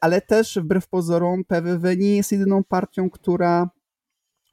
Ale 0.00 0.20
też 0.20 0.58
wbrew 0.62 0.88
pozorom 0.88 1.44
PWW 1.44 1.96
nie 1.96 2.16
jest 2.16 2.32
jedyną 2.32 2.64
partią, 2.64 3.10
która 3.10 3.70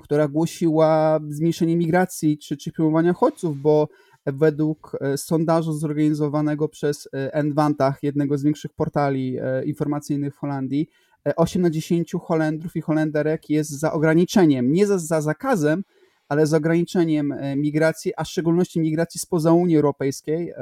która 0.02 0.28
głosiła 0.28 1.20
zmniejszenie 1.30 1.78
migracji 1.78 2.38
czy, 2.38 2.58
czy 2.58 2.72
przyjmowania 2.72 3.12
uchodźców, 3.12 3.62
bo 3.62 3.88
według 4.26 4.98
sondażu 5.16 5.74
zorganizowanego 5.74 6.70
przez 6.70 7.10
Envantach, 7.14 8.04
jednego 8.04 8.38
z 8.38 8.44
większych 8.44 8.74
portali 8.74 9.38
informacyjnych 9.66 10.36
w 10.36 10.38
Holandii, 10.38 10.88
8 11.36 11.62
na 11.62 11.70
10 11.70 12.12
Holendrów 12.22 12.76
i 12.76 12.82
Holenderek 12.82 13.50
jest 13.50 13.70
za 13.70 13.94
ograniczeniem, 13.94 14.72
nie 14.72 14.88
za, 14.88 14.98
za 14.98 15.22
zakazem, 15.22 15.84
ale 16.30 16.48
z 16.48 16.54
ograniczeniem 16.54 17.32
e, 17.32 17.56
migracji, 17.56 18.14
a 18.18 18.24
w 18.24 18.28
szczególności 18.28 18.80
migracji 18.80 19.20
spoza 19.20 19.52
Unii 19.52 19.76
Europejskiej. 19.76 20.50
E, 20.50 20.56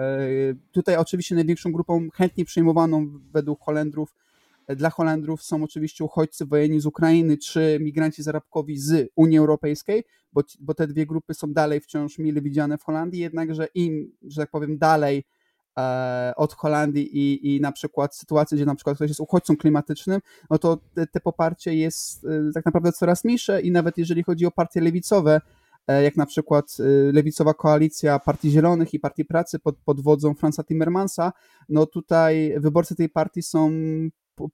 tutaj 0.72 0.98
oczywiście 0.98 1.36
największą 1.36 1.72
grupą 1.72 2.08
chętnie 2.14 2.46
przyjmowaną 2.46 3.08
według 3.34 3.60
Holendrów, 3.62 4.10
e, 4.10 4.16
dla 4.70 4.90
Holendrów 4.90 5.44
są 5.44 5.64
oczywiście 5.64 6.04
uchodźcy 6.04 6.46
wojenni 6.46 6.80
z 6.80 6.86
Ukrainy 6.86 7.38
czy 7.38 7.78
migranci 7.82 8.24
zarobkowi 8.24 8.78
z 8.78 9.10
Unii 9.16 9.38
Europejskiej, 9.38 10.04
bo, 10.34 10.42
bo 10.60 10.74
te 10.74 10.88
dwie 10.88 11.06
grupy 11.06 11.34
są 11.34 11.54
dalej 11.54 11.80
wciąż 11.80 12.18
mile 12.18 12.42
widziane 12.42 12.78
w 12.78 12.84
Holandii, 12.84 13.22
jednakże 13.22 13.68
im, 13.76 14.12
że 14.22 14.42
tak 14.42 14.52
powiem, 14.52 14.78
dalej 14.78 15.24
od 16.36 16.54
Holandii 16.54 17.18
i, 17.18 17.56
i 17.56 17.62
na 17.62 17.72
przykład 17.72 18.16
sytuacji, 18.16 18.56
gdzie 18.56 18.66
na 18.66 18.76
przykład 18.76 18.96
ktoś 18.96 19.10
jest 19.10 19.20
uchodźcą 19.20 19.58
klimatycznym, 19.58 20.22
no 20.50 20.58
to 20.58 20.78
te, 20.94 21.08
te, 21.08 21.20
poparcie 21.20 21.76
jest 21.76 22.28
tak 22.54 22.66
naprawdę 22.66 22.92
coraz 22.92 23.26
mniejsze 23.26 23.62
i 23.62 23.72
nawet 23.72 23.98
jeżeli 23.98 24.24
chodzi 24.24 24.46
o 24.46 24.52
partie 24.52 24.82
lewicowe, 24.82 25.42
E, 25.88 26.04
jak 26.04 26.18
na 26.18 26.26
przykład 26.26 26.78
y, 26.80 27.12
lewicowa 27.14 27.54
koalicja 27.54 28.20
Partii 28.20 28.52
Zielonych 28.52 28.94
i 28.94 29.00
Partii 29.00 29.26
Pracy 29.26 29.60
pod, 29.60 29.78
pod 29.78 30.02
wodzą 30.02 30.34
Franza 30.34 30.64
Timmermansa, 30.64 31.34
no 31.70 31.86
tutaj 31.86 32.54
wyborcy 32.58 32.96
tej 32.96 33.10
partii 33.10 33.44
są 33.44 33.72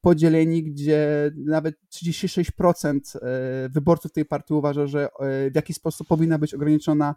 podzieleni, 0.02 0.64
gdzie 0.64 1.32
nawet 1.36 1.76
36% 1.94 3.00
e, 3.16 3.70
wyborców 3.70 4.12
tej 4.12 4.26
partii 4.26 4.54
uważa, 4.54 4.88
że 4.88 5.04
e, 5.06 5.52
w 5.52 5.56
jakiś 5.56 5.76
sposób 5.76 6.08
powinna 6.08 6.38
być 6.38 6.54
ograniczona 6.54 7.16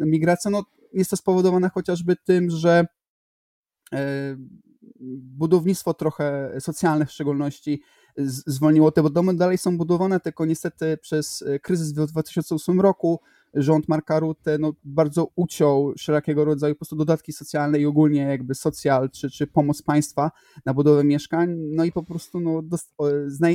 migracja. 0.00 0.50
No, 0.50 0.64
jest 0.92 1.10
to 1.10 1.16
spowodowane 1.16 1.68
chociażby 1.68 2.16
tym, 2.16 2.50
że 2.50 2.86
budownictwo 5.20 5.94
trochę 5.94 6.56
socjalne 6.60 7.06
w 7.06 7.12
szczególności 7.12 7.82
zwolniło 8.26 8.92
te, 8.92 9.10
domy 9.10 9.34
dalej 9.34 9.58
są 9.58 9.78
budowane, 9.78 10.20
tylko 10.20 10.46
niestety 10.46 10.96
przez 10.96 11.44
kryzys 11.62 11.92
w 11.92 12.06
2008 12.06 12.80
roku 12.80 13.20
rząd 13.54 13.88
Marka 13.88 14.20
Rutte 14.20 14.58
no, 14.58 14.72
bardzo 14.84 15.28
uciął 15.36 15.92
wszelkiego 15.98 16.44
rodzaju 16.44 16.74
po 16.74 16.78
prostu 16.78 16.96
dodatki 16.96 17.32
socjalne 17.32 17.78
i 17.78 17.86
ogólnie 17.86 18.20
jakby 18.20 18.54
socjal 18.54 19.10
czy, 19.10 19.30
czy 19.30 19.46
pomoc 19.46 19.82
państwa 19.82 20.30
na 20.66 20.74
budowę 20.74 21.04
mieszkań, 21.04 21.56
no 21.58 21.84
i 21.84 21.92
po 21.92 22.02
prostu 22.02 22.40
no, 22.40 22.62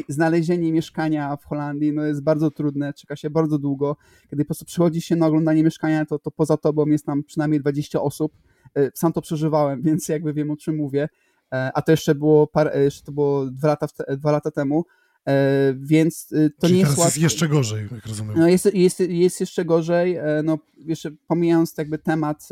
znalezienie 0.09 0.71
mieszkania 0.71 1.37
w 1.37 1.45
Holandii 1.45 1.93
no, 1.93 2.03
jest 2.05 2.23
bardzo 2.23 2.51
trudne, 2.51 2.93
czeka 2.93 3.15
się 3.15 3.29
bardzo 3.29 3.59
długo, 3.59 3.97
kiedy 4.29 4.43
po 4.43 4.47
prostu 4.47 4.65
przychodzi 4.65 5.01
się 5.01 5.15
na 5.15 5.27
oglądanie 5.27 5.63
mieszkania, 5.63 6.05
to, 6.05 6.19
to 6.19 6.31
poza 6.31 6.57
tobą 6.57 6.85
jest 6.85 7.05
tam 7.05 7.23
przynajmniej 7.23 7.61
20 7.61 8.01
osób, 8.01 8.33
e, 8.75 8.91
sam 8.93 9.13
to 9.13 9.21
przeżywałem, 9.21 9.81
więc 9.87 10.09
jakby 10.09 10.33
wiem 10.33 10.51
o 10.51 10.57
czym 10.57 10.75
mówię, 10.75 11.03
e, 11.03 11.09
a 11.49 11.81
to 11.81 11.91
jeszcze 11.91 12.15
było, 12.15 12.47
parę, 12.47 12.83
jeszcze 12.83 13.03
to 13.05 13.11
było 13.11 13.45
dwa 13.45 13.67
lata, 13.67 13.87
dwa 14.17 14.31
lata 14.31 14.51
temu, 14.51 14.85
E, 15.27 15.73
więc 15.77 16.27
to 16.27 16.67
Czyli 16.67 16.73
nie 16.73 16.79
jest 16.79 16.97
łatwe. 16.97 17.05
jest 17.05 17.17
jeszcze 17.17 17.47
gorzej, 17.47 17.87
jak 17.91 18.05
rozumiem. 18.05 18.37
No 18.37 18.47
jest, 18.47 18.73
jest, 18.73 18.99
jest 18.99 19.39
jeszcze 19.39 19.65
gorzej, 19.65 20.15
e, 20.15 20.41
no 20.43 20.57
jeszcze 20.77 21.11
pomijając 21.27 21.77
jakby 21.77 21.97
temat 21.97 22.49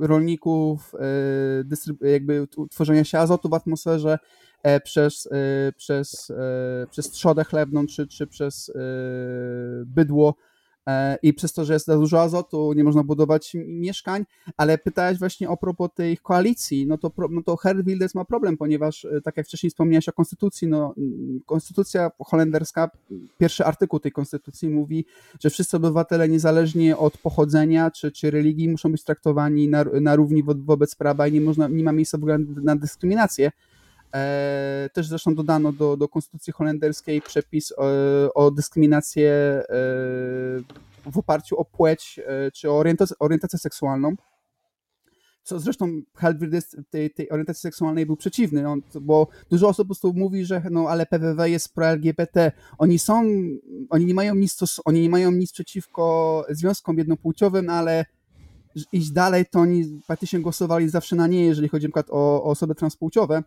rolników, 0.00 0.92
jakby 2.00 2.48
tworzenia 2.70 3.04
się 3.04 3.18
azotu 3.18 3.48
w 3.48 3.54
atmosferze 3.54 4.18
przez, 4.84 5.28
przez, 5.76 6.32
przez 6.90 7.10
trzodę 7.10 7.44
chlebną 7.44 7.86
czy, 7.86 8.06
czy 8.06 8.26
przez 8.26 8.72
bydło, 9.86 10.34
E, 10.38 10.51
i 11.22 11.34
przez 11.34 11.52
to, 11.52 11.64
że 11.64 11.72
jest 11.72 11.86
za 11.86 11.96
dużo 11.96 12.20
azotu, 12.20 12.72
nie 12.72 12.84
można 12.84 13.04
budować 13.04 13.56
mieszkań, 13.66 14.24
ale 14.56 14.78
pytałeś 14.78 15.18
właśnie 15.18 15.48
o 15.48 15.56
propos 15.56 15.90
tej 15.94 16.18
koalicji, 16.18 16.86
no 16.86 16.98
to, 16.98 17.12
no 17.30 17.42
to 17.42 17.56
Herr 17.56 17.84
Wilders 17.84 18.14
ma 18.14 18.24
problem, 18.24 18.56
ponieważ 18.56 19.04
e, 19.04 19.20
tak 19.20 19.36
jak 19.36 19.46
wcześniej 19.46 19.70
wspomniałeś 19.70 20.08
o 20.08 20.12
konstytucji, 20.12 20.68
no 20.68 20.94
konstytucja 21.46 22.10
holenderska, 22.18 22.90
pierwszy 23.38 23.64
artykuł 23.64 24.00
tej 24.00 24.12
konstytucji 24.12 24.68
mówi, 24.68 25.04
że 25.40 25.50
wszyscy 25.50 25.76
obywatele 25.76 26.28
niezależnie 26.28 26.96
od 26.96 27.18
pochodzenia 27.18 27.90
czy, 27.90 28.12
czy 28.12 28.30
religii 28.30 28.68
muszą 28.68 28.92
być 28.92 29.04
traktowani 29.04 29.68
na, 29.68 29.84
na 30.00 30.16
równi 30.16 30.42
wo, 30.42 30.54
wobec 30.54 30.94
prawa 30.94 31.28
i 31.28 31.32
nie, 31.32 31.40
można, 31.40 31.68
nie 31.68 31.84
ma 31.84 31.92
miejsca 31.92 32.18
w 32.18 32.20
ogóle 32.20 32.38
na 32.38 32.76
dyskryminację. 32.76 33.52
E, 34.14 34.90
też 34.92 35.06
zresztą 35.06 35.34
dodano 35.34 35.72
do, 35.72 35.96
do 35.96 36.08
konstytucji 36.08 36.52
holenderskiej 36.52 37.22
przepis 37.22 37.72
o, 37.76 37.90
e, 37.90 38.34
o 38.34 38.50
dyskryminację 38.50 39.30
e, 39.30 39.64
w 41.10 41.18
oparciu 41.18 41.56
o 41.56 41.64
płeć 41.64 42.20
czy 42.54 42.70
o 42.70 42.78
orientację, 42.78 43.16
orientację 43.18 43.58
seksualną. 43.58 44.14
Co 45.44 45.60
zresztą 45.60 45.88
Halbwirdes 46.14 46.76
tej, 46.90 47.10
tej 47.10 47.30
orientacji 47.30 47.60
seksualnej 47.60 48.06
był 48.06 48.16
przeciwny, 48.16 48.64
bo 49.00 49.28
dużo 49.50 49.68
osób 49.68 49.84
po 49.84 49.88
prostu 49.88 50.12
mówi, 50.14 50.44
że 50.44 50.62
no 50.70 50.88
ale 50.88 51.06
PWW 51.06 51.46
jest 51.46 51.74
pro-LGBT. 51.74 52.52
Oni 52.78 52.98
są, 52.98 53.22
oni 53.90 54.06
nie 54.06 54.14
mają 54.14 54.34
nic, 54.34 54.58
oni 54.84 55.00
nie 55.00 55.10
mają 55.10 55.30
nic 55.30 55.52
przeciwko 55.52 56.46
związkom 56.50 56.98
jednopłciowym, 56.98 57.70
ale 57.70 58.04
iść 58.92 59.10
dalej, 59.10 59.44
to 59.50 59.60
oni 59.60 60.00
praktycznie 60.06 60.40
głosowali 60.40 60.88
zawsze 60.88 61.16
na 61.16 61.26
nie, 61.26 61.46
jeżeli 61.46 61.68
chodzi 61.68 61.86
na 61.86 61.88
przykład 61.88 62.06
o, 62.10 62.42
o 62.42 62.44
osoby 62.44 62.74
transpłciowe 62.74 63.42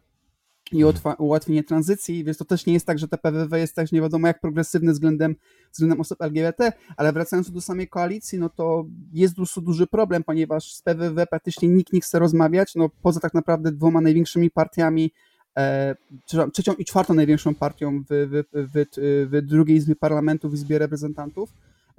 i 0.72 0.84
ułatwienie 1.18 1.64
tranzycji, 1.64 2.24
więc 2.24 2.38
to 2.38 2.46
też 2.46 2.66
nie 2.66 2.74
jest 2.74 2.86
tak, 2.86 3.00
że 3.00 3.08
TPWW 3.08 3.56
jest 3.56 3.76
też 3.76 3.92
nie 3.92 4.02
wiadomo 4.02 4.28
jak 4.28 4.42
progresywny 4.42 4.92
względem, 4.92 5.36
względem 5.72 6.02
osób 6.02 6.22
LGBT, 6.22 6.72
ale 6.98 7.14
wracając 7.14 7.52
do 7.52 7.62
samej 7.62 7.88
koalicji, 7.88 8.40
no 8.40 8.50
to 8.50 8.86
jest 9.14 9.34
duży, 9.34 9.62
duży 9.62 9.88
problem, 9.88 10.24
ponieważ 10.24 10.74
z 10.74 10.82
PWW 10.82 11.26
praktycznie 11.30 11.70
nikt 11.70 11.94
nie 11.94 12.02
chce 12.02 12.20
rozmawiać, 12.20 12.76
no 12.76 12.90
poza 13.02 13.20
tak 13.20 13.34
naprawdę 13.34 13.72
dwoma 13.72 14.02
największymi 14.02 14.52
partiami, 14.52 15.12
e, 15.58 15.96
trzecią 16.54 16.74
i 16.74 16.86
czwartą 16.86 17.14
największą 17.14 17.56
partią 17.56 18.04
w, 18.04 18.06
w, 18.10 18.44
w, 18.54 18.86
w 19.32 19.42
drugiej 19.42 19.78
Izbie 19.78 19.96
Parlamentu, 19.96 20.50
w 20.50 20.54
Izbie 20.54 20.80
Reprezentantów, 20.80 21.54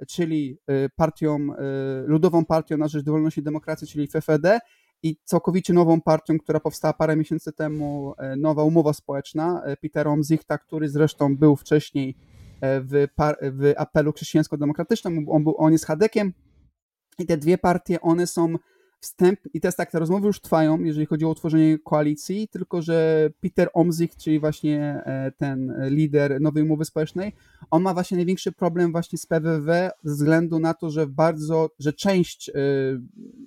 czyli 0.07 0.57
e, 0.67 0.89
partią, 0.89 1.47
e, 1.53 2.03
Ludową 2.07 2.45
Partią 2.45 2.77
na 2.77 2.87
Rzecz 2.87 3.05
Wolności 3.05 3.39
i 3.39 3.43
Demokracji, 3.43 3.87
czyli 3.87 4.07
FFD 4.07 4.59
i 5.03 5.17
całkowicie 5.23 5.73
nową 5.73 6.01
partią, 6.01 6.37
która 6.37 6.59
powstała 6.59 6.93
parę 6.93 7.15
miesięcy 7.15 7.53
temu, 7.53 8.13
e, 8.17 8.35
nowa 8.35 8.63
umowa 8.63 8.93
społeczna 8.93 9.61
e, 9.63 9.77
Petera 9.77 10.11
Omzichta, 10.11 10.57
który 10.57 10.89
zresztą 10.89 11.37
był 11.37 11.55
wcześniej 11.55 12.15
e, 12.61 12.81
w, 12.81 13.07
w 13.41 13.73
apelu 13.77 14.13
chrześcijańsko-demokratycznym, 14.13 15.25
on, 15.29 15.43
był, 15.43 15.55
on 15.57 15.71
jest 15.71 15.85
Hadekiem 15.85 16.33
i 17.19 17.25
te 17.25 17.37
dwie 17.37 17.57
partie, 17.57 18.01
one 18.01 18.27
są 18.27 18.55
wstęp, 18.99 19.39
i 19.53 19.61
teraz 19.61 19.75
tak, 19.75 19.91
te 19.91 19.99
rozmowy 19.99 20.27
już 20.27 20.41
trwają, 20.41 20.79
jeżeli 20.79 21.05
chodzi 21.05 21.25
o 21.25 21.29
utworzenie 21.29 21.79
koalicji, 21.79 22.47
tylko 22.47 22.81
że 22.81 23.29
Peter 23.41 23.69
Omzich, 23.73 24.15
czyli 24.15 24.39
właśnie 24.39 25.03
ten 25.37 25.73
lider 25.89 26.41
nowej 26.41 26.63
umowy 26.63 26.85
społecznej, 26.85 27.35
on 27.71 27.81
ma 27.81 27.93
właśnie 27.93 28.17
największy 28.17 28.51
problem 28.51 28.91
właśnie 28.91 29.17
z 29.17 29.25
PWW 29.25 29.71
ze 30.03 30.13
względu 30.13 30.59
na 30.59 30.73
to, 30.73 30.89
że 30.89 31.07
bardzo, 31.07 31.69
że 31.79 31.93
część 31.93 32.51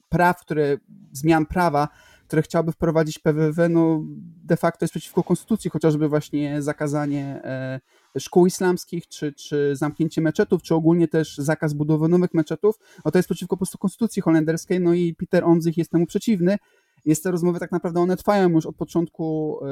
praw, 0.09 0.41
które, 0.41 0.79
zmian 1.13 1.47
prawa, 1.47 1.89
które 2.31 2.43
chciałby 2.43 2.73
wprowadzić 2.73 3.19
PWW, 3.19 3.69
no 3.69 4.03
de 4.45 4.57
facto 4.57 4.85
jest 4.85 4.93
przeciwko 4.93 5.23
konstytucji, 5.23 5.71
chociażby 5.71 6.09
właśnie 6.09 6.63
zakazanie 6.63 7.41
e, 7.45 7.81
szkół 8.19 8.47
islamskich, 8.47 9.09
czy, 9.09 9.33
czy 9.33 9.77
zamknięcie 9.77 10.21
meczetów, 10.21 10.63
czy 10.63 10.75
ogólnie 10.75 11.09
też 11.09 11.39
zakaz 11.39 11.75
budowy 11.75 12.09
nowych 12.09 12.35
meczetów, 12.35 12.79
no 13.05 13.11
to 13.11 13.19
jest 13.19 13.29
przeciwko 13.29 13.57
po 13.57 13.59
prostu 13.59 13.79
konstytucji 13.79 14.23
holenderskiej, 14.23 14.81
no 14.81 14.95
i 14.95 15.15
Peter 15.15 15.45
Onzych 15.45 15.77
jest 15.77 15.91
temu 15.91 16.07
przeciwny. 16.07 16.59
Jest 17.05 17.23
te 17.23 17.31
rozmowy 17.31 17.61
tak 17.61 17.73
naprawdę, 17.73 18.01
one 18.01 18.17
trwają 18.17 18.49
już 18.49 18.67
od 18.67 18.77
początku, 18.77 19.59
e, 19.65 19.69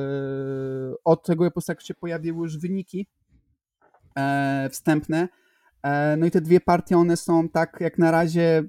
od 1.05 1.27
tego 1.27 1.45
po 1.45 1.51
prostu 1.51 1.73
jak 1.73 1.83
się 1.83 1.95
pojawiły 1.95 2.39
już 2.39 2.59
wyniki 2.59 3.07
e, 4.17 4.69
wstępne, 4.73 5.29
no 6.19 6.27
i 6.27 6.31
te 6.31 6.41
dwie 6.41 6.61
partie, 6.61 6.99
one 6.99 7.17
są 7.17 7.49
tak 7.49 7.77
jak 7.81 7.99
na 7.99 8.11
razie 8.11 8.65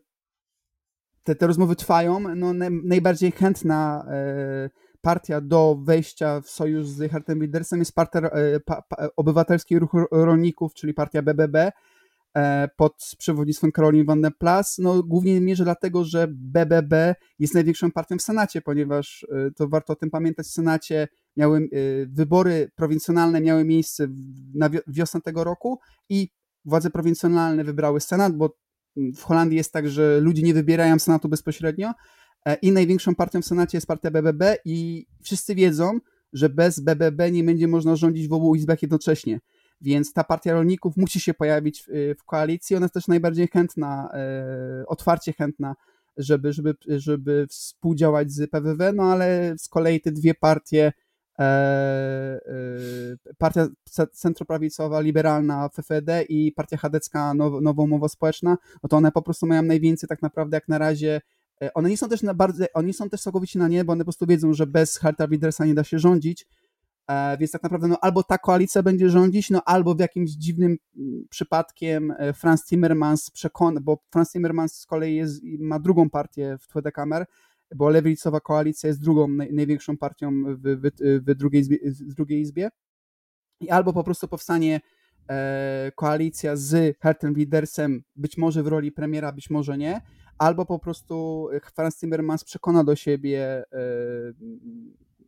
te, 1.24 1.36
te 1.36 1.48
rozmowy 1.48 1.76
trwają. 1.76 2.20
No, 2.36 2.54
najbardziej 2.84 3.32
chętna 3.32 4.06
e, 4.08 4.70
partia 5.02 5.42
do 5.42 5.80
wejścia 5.84 6.42
w 6.42 6.50
sojusz 6.50 6.88
z 6.88 7.12
Hartem 7.12 7.40
Wildersem 7.40 7.80
jest 7.80 7.96
partia 7.96 8.20
e, 8.20 8.60
pa, 8.60 8.82
pa, 8.82 9.08
Obywatelski 9.16 9.80
Ruch 9.80 9.92
Rolników, 10.12 10.74
czyli 10.74 10.94
partia 10.94 11.22
BBB 11.22 11.72
e, 12.34 12.70
pod 12.78 13.12
przewodnictwem 13.18 13.72
Karolin 13.72 14.06
van 14.06 14.22
der 14.22 14.38
Plas. 14.38 14.78
No, 14.78 15.04
głównie 15.04 15.42
mierze 15.42 15.64
dlatego, 15.64 16.04
że 16.04 16.28
BBB 16.30 17.16
jest 17.40 17.54
największą 17.54 17.92
partią 17.92 18.18
w 18.18 18.22
Senacie, 18.22 18.62
ponieważ 18.62 19.28
to 19.56 19.68
warto 19.68 19.94
o 19.94 19.96
tym 19.96 20.10
pamiętać, 20.10 20.46
w 20.46 20.52
Senacie 20.52 21.08
miały, 21.38 21.70
wybory 22.08 22.72
prowincjonalne 22.76 23.42
miały 23.42 23.66
miejsce 23.66 24.08
na 24.54 24.70
wiosnę 24.88 25.22
tego 25.22 25.44
roku 25.44 25.80
i 26.10 26.30
władze 26.66 26.90
prowincjonalne 26.90 27.64
wybrały 27.64 28.02
Senat, 28.02 28.38
bo 28.38 28.58
w 28.96 29.22
Holandii 29.22 29.58
jest 29.58 29.74
tak, 29.74 29.90
że 29.90 30.20
ludzie 30.20 30.44
nie 30.44 30.54
wybierają 30.54 31.00
Senatu 31.00 31.30
bezpośrednio 31.30 31.88
e, 31.88 31.94
i 32.62 32.72
największą 32.72 33.16
partią 33.16 33.42
w 33.42 33.46
Senacie 33.46 33.78
jest 33.78 33.88
partia 33.88 34.12
BBB 34.12 34.58
i 34.66 35.06
wszyscy 35.22 35.56
wiedzą, 35.56 36.00
że 36.34 36.50
bez 36.50 36.80
BBB 36.80 37.32
nie 37.32 37.44
będzie 37.44 37.68
można 37.68 37.96
rządzić 37.96 38.28
w 38.28 38.34
obu 38.34 38.56
izbach 38.56 38.82
jednocześnie. 38.82 39.40
Więc 39.82 40.14
ta 40.14 40.24
partia 40.24 40.54
rolników 40.54 40.98
musi 40.98 41.20
się 41.20 41.34
pojawić 41.34 41.82
w, 41.82 42.16
w 42.20 42.24
koalicji. 42.24 42.76
Ona 42.76 42.84
jest 42.84 42.94
też 42.94 43.08
najbardziej 43.08 43.48
chętna, 43.48 44.10
e, 44.14 44.84
otwarcie 44.88 45.34
chętna 45.34 45.76
żeby, 46.20 46.54
żeby, 46.54 46.76
żeby 46.88 47.48
współdziałać 47.50 48.32
z 48.32 48.50
PWW, 48.52 48.94
no 48.94 49.04
ale 49.04 49.56
z 49.58 49.70
kolei 49.70 50.02
te 50.02 50.12
dwie 50.12 50.34
partie, 50.34 50.94
e, 51.40 51.44
e, 51.44 52.40
partia 53.38 53.68
centroprawicowa, 54.12 55.02
liberalna 55.02 55.70
FFD 55.70 56.24
i 56.30 56.52
partia 56.52 56.78
chadecka 56.78 57.34
now, 57.34 57.62
Nowa 57.62 57.84
Umowa 57.84 58.08
Społeczna, 58.08 58.58
no 58.84 58.90
to 58.90 58.98
one 58.98 59.12
po 59.12 59.22
prostu 59.22 59.46
mają 59.46 59.64
najwięcej 59.64 60.10
tak 60.10 60.22
naprawdę 60.22 60.58
jak 60.58 60.68
na 60.68 60.78
razie 60.78 61.16
e, 61.16 61.22
one 61.74 61.90
nie 61.90 61.98
są 61.98 62.10
też 62.10 62.24
na 62.24 62.34
bardzo, 62.34 62.66
oni 62.74 62.94
są 62.94 63.10
też 63.10 63.22
całkowicie 63.22 63.60
na 63.60 63.68
nie, 63.68 63.86
bo 63.86 63.94
one 63.94 64.02
po 64.02 64.06
prostu 64.06 64.26
wiedzą, 64.26 64.54
że 64.54 64.68
bez 64.68 64.98
Harta 64.98 65.28
Widersa 65.28 65.66
nie 65.66 65.74
da 65.74 65.84
się 65.84 66.00
rządzić, 66.00 66.48
E, 67.10 67.38
więc 67.38 67.52
tak 67.52 67.64
naprawdę 67.64 67.88
no, 67.88 67.98
albo 68.02 68.24
ta 68.24 68.38
koalicja 68.38 68.84
będzie 68.84 69.10
rządzić, 69.10 69.50
no 69.50 69.62
albo 69.66 69.96
w 69.96 70.00
jakimś 70.00 70.32
dziwnym 70.32 70.78
mm, 70.98 71.26
przypadkiem 71.30 72.14
e, 72.18 72.34
Franz 72.34 72.66
Timmermans 72.66 73.32
przekona, 73.32 73.82
bo 73.82 74.04
Franz 74.12 74.32
Timmermans 74.32 74.74
z 74.74 74.86
kolei 74.86 75.16
jest, 75.16 75.42
ma 75.60 75.80
drugą 75.80 76.10
partię 76.10 76.58
w 76.60 76.68
Tweede 76.68 76.92
Kamer, 76.92 77.26
bo 77.76 77.90
lewicowa 77.90 78.40
koalicja 78.40 78.88
jest 78.88 79.02
drugą 79.02 79.28
największą 79.28 79.98
partią 79.98 80.44
w, 80.48 80.62
w, 80.62 80.92
w, 81.28 81.36
drugiej, 81.36 81.64
w 81.84 82.14
drugiej 82.14 82.42
izbie. 82.42 82.70
I 83.60 83.70
albo 83.70 83.94
po 83.94 84.04
prostu 84.04 84.28
powstanie 84.28 84.76
e, 84.76 84.82
koalicja 85.96 86.56
z 86.56 86.98
Hertem 86.98 87.34
Widersem, 87.34 88.04
być 88.16 88.38
może 88.38 88.64
w 88.64 88.68
roli 88.68 88.92
premiera, 88.92 89.32
być 89.32 89.50
może 89.50 89.78
nie, 89.78 90.02
albo 90.38 90.66
po 90.66 90.80
prostu 90.80 91.48
Franz 91.76 92.00
Timmermans 92.00 92.44
przekona 92.44 92.84
do 92.84 92.96
siebie 92.96 93.64
e, 93.74 93.80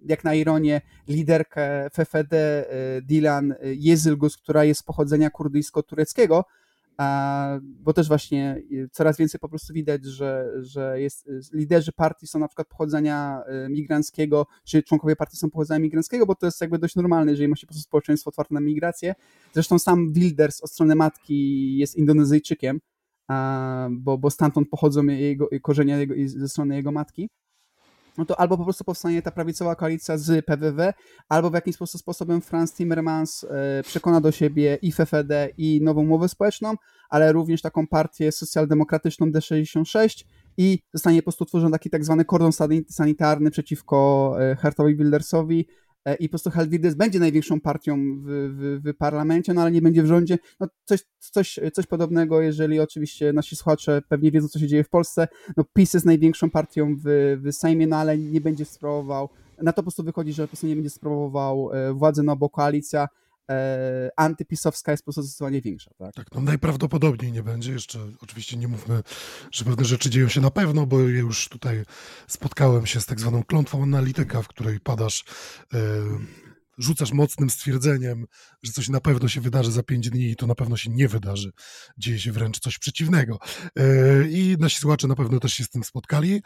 jak 0.06 0.24
na 0.24 0.34
ironię, 0.34 0.82
liderkę 1.08 1.90
FFD 1.90 2.66
y, 2.98 3.02
Dilan 3.02 3.56
Jezylgus, 3.62 4.38
która 4.38 4.64
jest 4.64 4.82
z 4.82 4.84
pochodzenia 4.84 5.30
kurdyjsko-tureckiego, 5.30 6.44
bo 7.62 7.94
też 7.94 8.08
właśnie 8.08 8.64
y, 8.72 8.90
coraz 8.92 9.18
więcej 9.18 9.40
po 9.40 9.50
prostu 9.50 9.74
widać, 9.74 10.06
że, 10.06 10.52
że 10.60 11.02
jest, 11.02 11.28
y, 11.28 11.40
liderzy 11.54 11.92
partii 11.92 12.28
są 12.28 12.40
na 12.40 12.48
przykład 12.48 12.68
pochodzenia 12.68 13.44
migranckiego, 13.70 14.48
czy 14.64 14.84
członkowie 14.84 15.16
partii 15.16 15.38
są 15.38 15.50
pochodzenia 15.50 15.80
migranckiego, 15.80 16.26
bo 16.26 16.36
to 16.36 16.46
jest 16.46 16.62
jakby 16.62 16.80
dość 16.80 16.96
normalne, 16.96 17.32
jeżeli 17.32 17.48
ma 17.48 17.56
się 17.56 17.68
po 17.68 17.74
prostu 17.74 17.84
społeczeństwo 17.84 18.30
otwarte 18.30 18.54
na 18.54 18.62
migrację. 18.62 19.16
Zresztą 19.54 19.80
sam 19.80 20.14
Wilders 20.14 20.62
od 20.62 20.72
strony 20.72 20.96
matki 20.96 21.78
jest 21.78 21.96
Indonezyjczykiem, 21.96 22.80
bo, 23.92 24.18
bo 24.18 24.30
stamtąd 24.30 24.70
pochodzą 24.70 25.04
jego, 25.06 25.50
korzenia 25.62 25.98
jego, 25.98 26.14
ze 26.26 26.50
strony 26.50 26.76
jego 26.76 26.92
matki 26.92 27.30
no 28.18 28.26
to 28.26 28.40
albo 28.40 28.58
po 28.58 28.64
prostu 28.64 28.84
powstanie 28.84 29.22
ta 29.22 29.32
prawicowa 29.32 29.76
koalicja 29.76 30.18
z 30.18 30.46
PWW, 30.46 30.94
albo 31.30 31.50
w 31.50 31.54
jakiś 31.54 31.76
sposób 31.76 32.02
sposobem 32.02 32.42
Franz 32.42 32.74
Timmermans 32.74 33.44
e, 33.44 33.84
przekona 33.84 34.22
do 34.22 34.32
siebie 34.32 34.78
i 34.82 34.92
FFD 34.92 35.50
i 35.58 35.80
nową 35.84 36.02
umowę 36.02 36.30
społeczną, 36.30 36.76
ale 37.10 37.32
również 37.32 37.62
taką 37.62 37.88
partię 37.88 38.32
socjaldemokratyczną 38.32 39.28
D66 39.28 40.26
i 40.58 40.80
zostanie 40.94 41.22
po 41.22 41.24
prostu 41.24 41.46
tworzony 41.46 41.72
taki 41.72 41.90
tak 41.90 42.06
zwany 42.06 42.26
kordon 42.26 42.52
sanitarny 42.90 43.52
przeciwko 43.52 44.36
e, 44.40 44.56
Hartowi 44.56 44.96
Wildersowi, 44.96 45.68
i 46.20 46.30
po 46.30 46.32
prostu 46.32 46.50
Helwides 46.50 46.96
będzie 46.96 47.20
największą 47.20 47.62
partią 47.62 47.98
w, 47.98 48.26
w, 48.26 48.90
w, 48.90 48.98
parlamencie, 48.98 49.54
no 49.54 49.62
ale 49.62 49.72
nie 49.72 49.82
będzie 49.82 50.04
w 50.04 50.06
rządzie. 50.06 50.38
No 50.60 50.68
coś, 50.86 51.00
coś, 51.20 51.60
coś 51.74 51.88
podobnego, 51.88 52.42
jeżeli 52.42 52.80
oczywiście 52.80 53.34
nasi 53.34 53.56
słuchacze 53.56 54.02
pewnie 54.10 54.32
wiedzą, 54.32 54.48
co 54.48 54.60
się 54.60 54.68
dzieje 54.68 54.84
w 54.84 54.90
Polsce. 54.90 55.28
No 55.58 55.64
PiS 55.74 55.94
jest 55.94 56.06
największą 56.06 56.50
partią 56.50 56.96
w, 57.06 57.38
w 57.44 57.54
Sejmie, 57.54 57.88
no 57.88 57.98
ale 57.98 58.18
nie 58.18 58.42
będzie 58.42 58.66
sprawował. 58.66 59.30
Na 59.62 59.72
to 59.72 59.76
po 59.76 59.84
prostu 59.84 60.04
wychodzi, 60.04 60.34
że 60.34 60.44
po 60.44 60.48
prostu 60.48 60.68
nie 60.68 60.76
będzie 60.76 60.90
sprawował 60.90 61.70
e, 61.74 61.94
władzy, 61.94 62.24
no 62.24 62.36
bo 62.36 62.50
koalicja 62.50 63.08
e, 63.52 64.10
antypisowska 64.18 64.92
jest 64.92 65.04
po 65.04 65.06
prostu 65.06 65.22
zdecydowanie 65.22 65.62
większa. 65.62 65.92
Tak? 65.98 66.14
tak, 66.14 66.28
no 66.36 66.42
najprawdopodobniej 66.42 67.32
nie 67.32 67.44
będzie. 67.44 67.72
Jeszcze 67.72 68.00
oczywiście 68.22 68.58
nie 68.58 68.68
mówmy, 68.68 69.04
że 69.52 69.66
pewne 69.66 69.86
rzeczy 69.86 70.10
dzieją 70.10 70.28
się 70.28 70.42
na 70.42 70.52
pewno, 70.52 70.86
bo 70.86 71.00
ja 71.00 71.20
już 71.20 71.50
tutaj 71.50 71.84
spotkałem 72.28 72.86
się 72.86 73.02
z 73.02 73.06
tak 73.06 73.20
zwaną 73.20 73.44
klątwą 73.44 73.84
analityka, 73.84 74.42
w 74.42 74.48
której 74.48 74.80
padasz. 74.80 75.26
E, 75.74 75.78
rzucasz 76.78 77.12
mocnym 77.12 77.50
stwierdzeniem, 77.50 78.26
że 78.64 78.72
coś 78.72 78.90
na 78.90 79.02
pewno 79.02 79.28
się 79.28 79.42
wydarzy 79.42 79.72
za 79.72 79.84
pięć 79.84 80.10
dni 80.10 80.32
i 80.32 80.36
to 80.36 80.48
na 80.48 80.56
pewno 80.56 80.78
się 80.78 80.90
nie 80.90 81.08
wydarzy. 81.08 81.52
Dzieje 81.98 82.20
się 82.20 82.32
wręcz 82.32 82.60
coś 82.60 82.80
przeciwnego. 82.80 83.40
E, 83.80 83.84
I 84.30 84.56
nasi 84.60 84.78
słuchacze 84.78 85.08
na 85.08 85.16
pewno 85.16 85.40
też 85.40 85.54
się 85.54 85.64
z 85.64 85.70
tym 85.70 85.84
spotkali. 85.84 86.42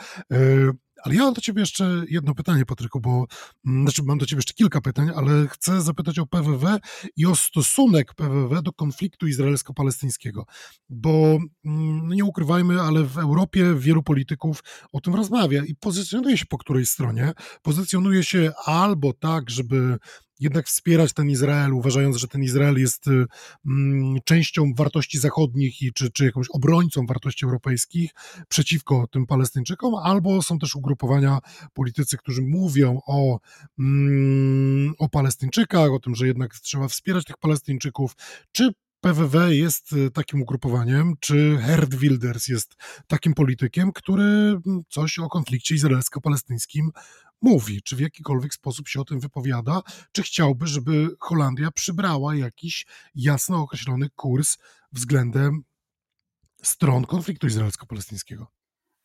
Ale 1.05 1.15
ja 1.15 1.23
mam 1.23 1.33
do 1.33 1.41
ciebie 1.41 1.59
jeszcze 1.59 2.03
jedno 2.09 2.35
pytanie, 2.35 2.65
Patryku, 2.65 2.99
bo 2.99 3.25
mm, 3.65 3.83
znaczy 3.83 4.03
mam 4.03 4.17
do 4.17 4.25
ciebie 4.25 4.37
jeszcze 4.37 4.53
kilka 4.53 4.81
pytań, 4.81 5.11
ale 5.15 5.47
chcę 5.47 5.81
zapytać 5.81 6.19
o 6.19 6.25
PWW 6.25 6.77
i 7.17 7.25
o 7.25 7.35
stosunek 7.35 8.13
PWW 8.13 8.61
do 8.61 8.73
konfliktu 8.73 9.27
izraelsko-palestyńskiego, 9.27 10.43
bo 10.89 11.37
mm, 11.65 12.07
nie 12.07 12.25
ukrywajmy, 12.25 12.81
ale 12.81 13.03
w 13.03 13.17
Europie 13.17 13.75
wielu 13.75 14.03
polityków 14.03 14.63
o 14.93 15.01
tym 15.01 15.15
rozmawia 15.15 15.65
i 15.65 15.75
pozycjonuje 15.75 16.37
się 16.37 16.45
po 16.45 16.57
której 16.57 16.85
stronie. 16.85 17.31
Pozycjonuje 17.61 18.23
się 18.23 18.51
albo 18.65 19.13
tak, 19.13 19.49
żeby 19.49 19.97
jednak 20.39 20.67
wspierać 20.67 21.13
ten 21.13 21.29
Izrael, 21.29 21.73
uważając, 21.73 22.15
że 22.15 22.27
ten 22.27 22.43
Izrael 22.43 22.79
jest 22.79 23.07
y, 23.07 23.25
mm, 23.65 24.17
częścią 24.25 24.73
wartości 24.73 25.19
zachodnich 25.19 25.81
i 25.81 25.93
czy, 25.93 26.11
czy 26.11 26.25
jakąś 26.25 26.47
obrońcą 26.49 27.05
wartości 27.05 27.45
europejskich 27.45 28.11
przeciwko 28.49 29.07
tym 29.07 29.25
Palestyńczykom, 29.25 29.95
albo 29.95 30.41
są 30.41 30.59
też 30.59 30.75
ugrupowania 30.75 31.39
politycy, 31.73 32.17
którzy 32.17 32.41
mówią 32.41 33.01
o, 33.07 33.39
mm, 33.79 34.93
o 34.97 35.09
Palestyńczykach, 35.09 35.91
o 35.91 35.99
tym, 35.99 36.15
że 36.15 36.27
jednak 36.27 36.53
trzeba 36.53 36.87
wspierać 36.87 37.25
tych 37.25 37.37
Palestyńczyków, 37.37 38.15
czy 38.51 38.71
PWW 39.05 39.51
jest 39.51 39.93
y, 39.93 40.11
takim 40.11 40.41
ugrupowaniem, 40.41 41.13
czy 41.19 41.57
Herd 41.61 41.95
Wilders 41.95 42.47
jest 42.47 42.75
takim 43.07 43.33
politykiem, 43.33 43.91
który 43.91 44.23
mm, 44.23 44.81
coś 44.89 45.19
o 45.19 45.27
konflikcie 45.27 45.75
izraelsko-palestyńskim 45.75 46.89
mówi, 47.41 47.81
czy 47.81 47.95
w 47.95 47.99
jakikolwiek 47.99 48.53
sposób 48.53 48.87
się 48.87 49.01
o 49.01 49.05
tym 49.05 49.19
wypowiada, 49.19 49.81
czy 50.11 50.23
chciałby, 50.23 50.67
żeby 50.67 51.15
Holandia 51.19 51.71
przybrała 51.71 52.35
jakiś 52.35 52.85
jasno 53.15 53.61
określony 53.61 54.09
kurs 54.15 54.57
względem 54.91 55.63
stron 56.63 57.05
konfliktu 57.05 57.47
izraelsko-palestyńskiego. 57.47 58.45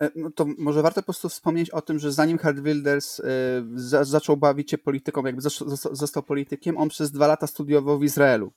E, 0.02 0.10
no 0.16 0.30
to 0.30 0.46
może 0.58 0.82
warto 0.82 1.02
po 1.02 1.06
prostu 1.06 1.28
wspomnieć 1.28 1.70
o 1.70 1.82
tym, 1.82 1.98
że 1.98 2.12
zanim 2.12 2.38
Hard 2.38 2.60
Wilders 2.60 3.20
y, 3.20 3.24
za, 3.74 4.04
zaczął 4.04 4.36
bawić 4.36 4.70
się 4.70 4.78
polityką, 4.78 5.26
jakby 5.26 5.42
został 5.92 6.22
politykiem, 6.22 6.76
on 6.76 6.88
przez 6.88 7.10
dwa 7.10 7.26
lata 7.26 7.46
studiował 7.46 7.98
w 7.98 8.04
Izraelu. 8.04 8.52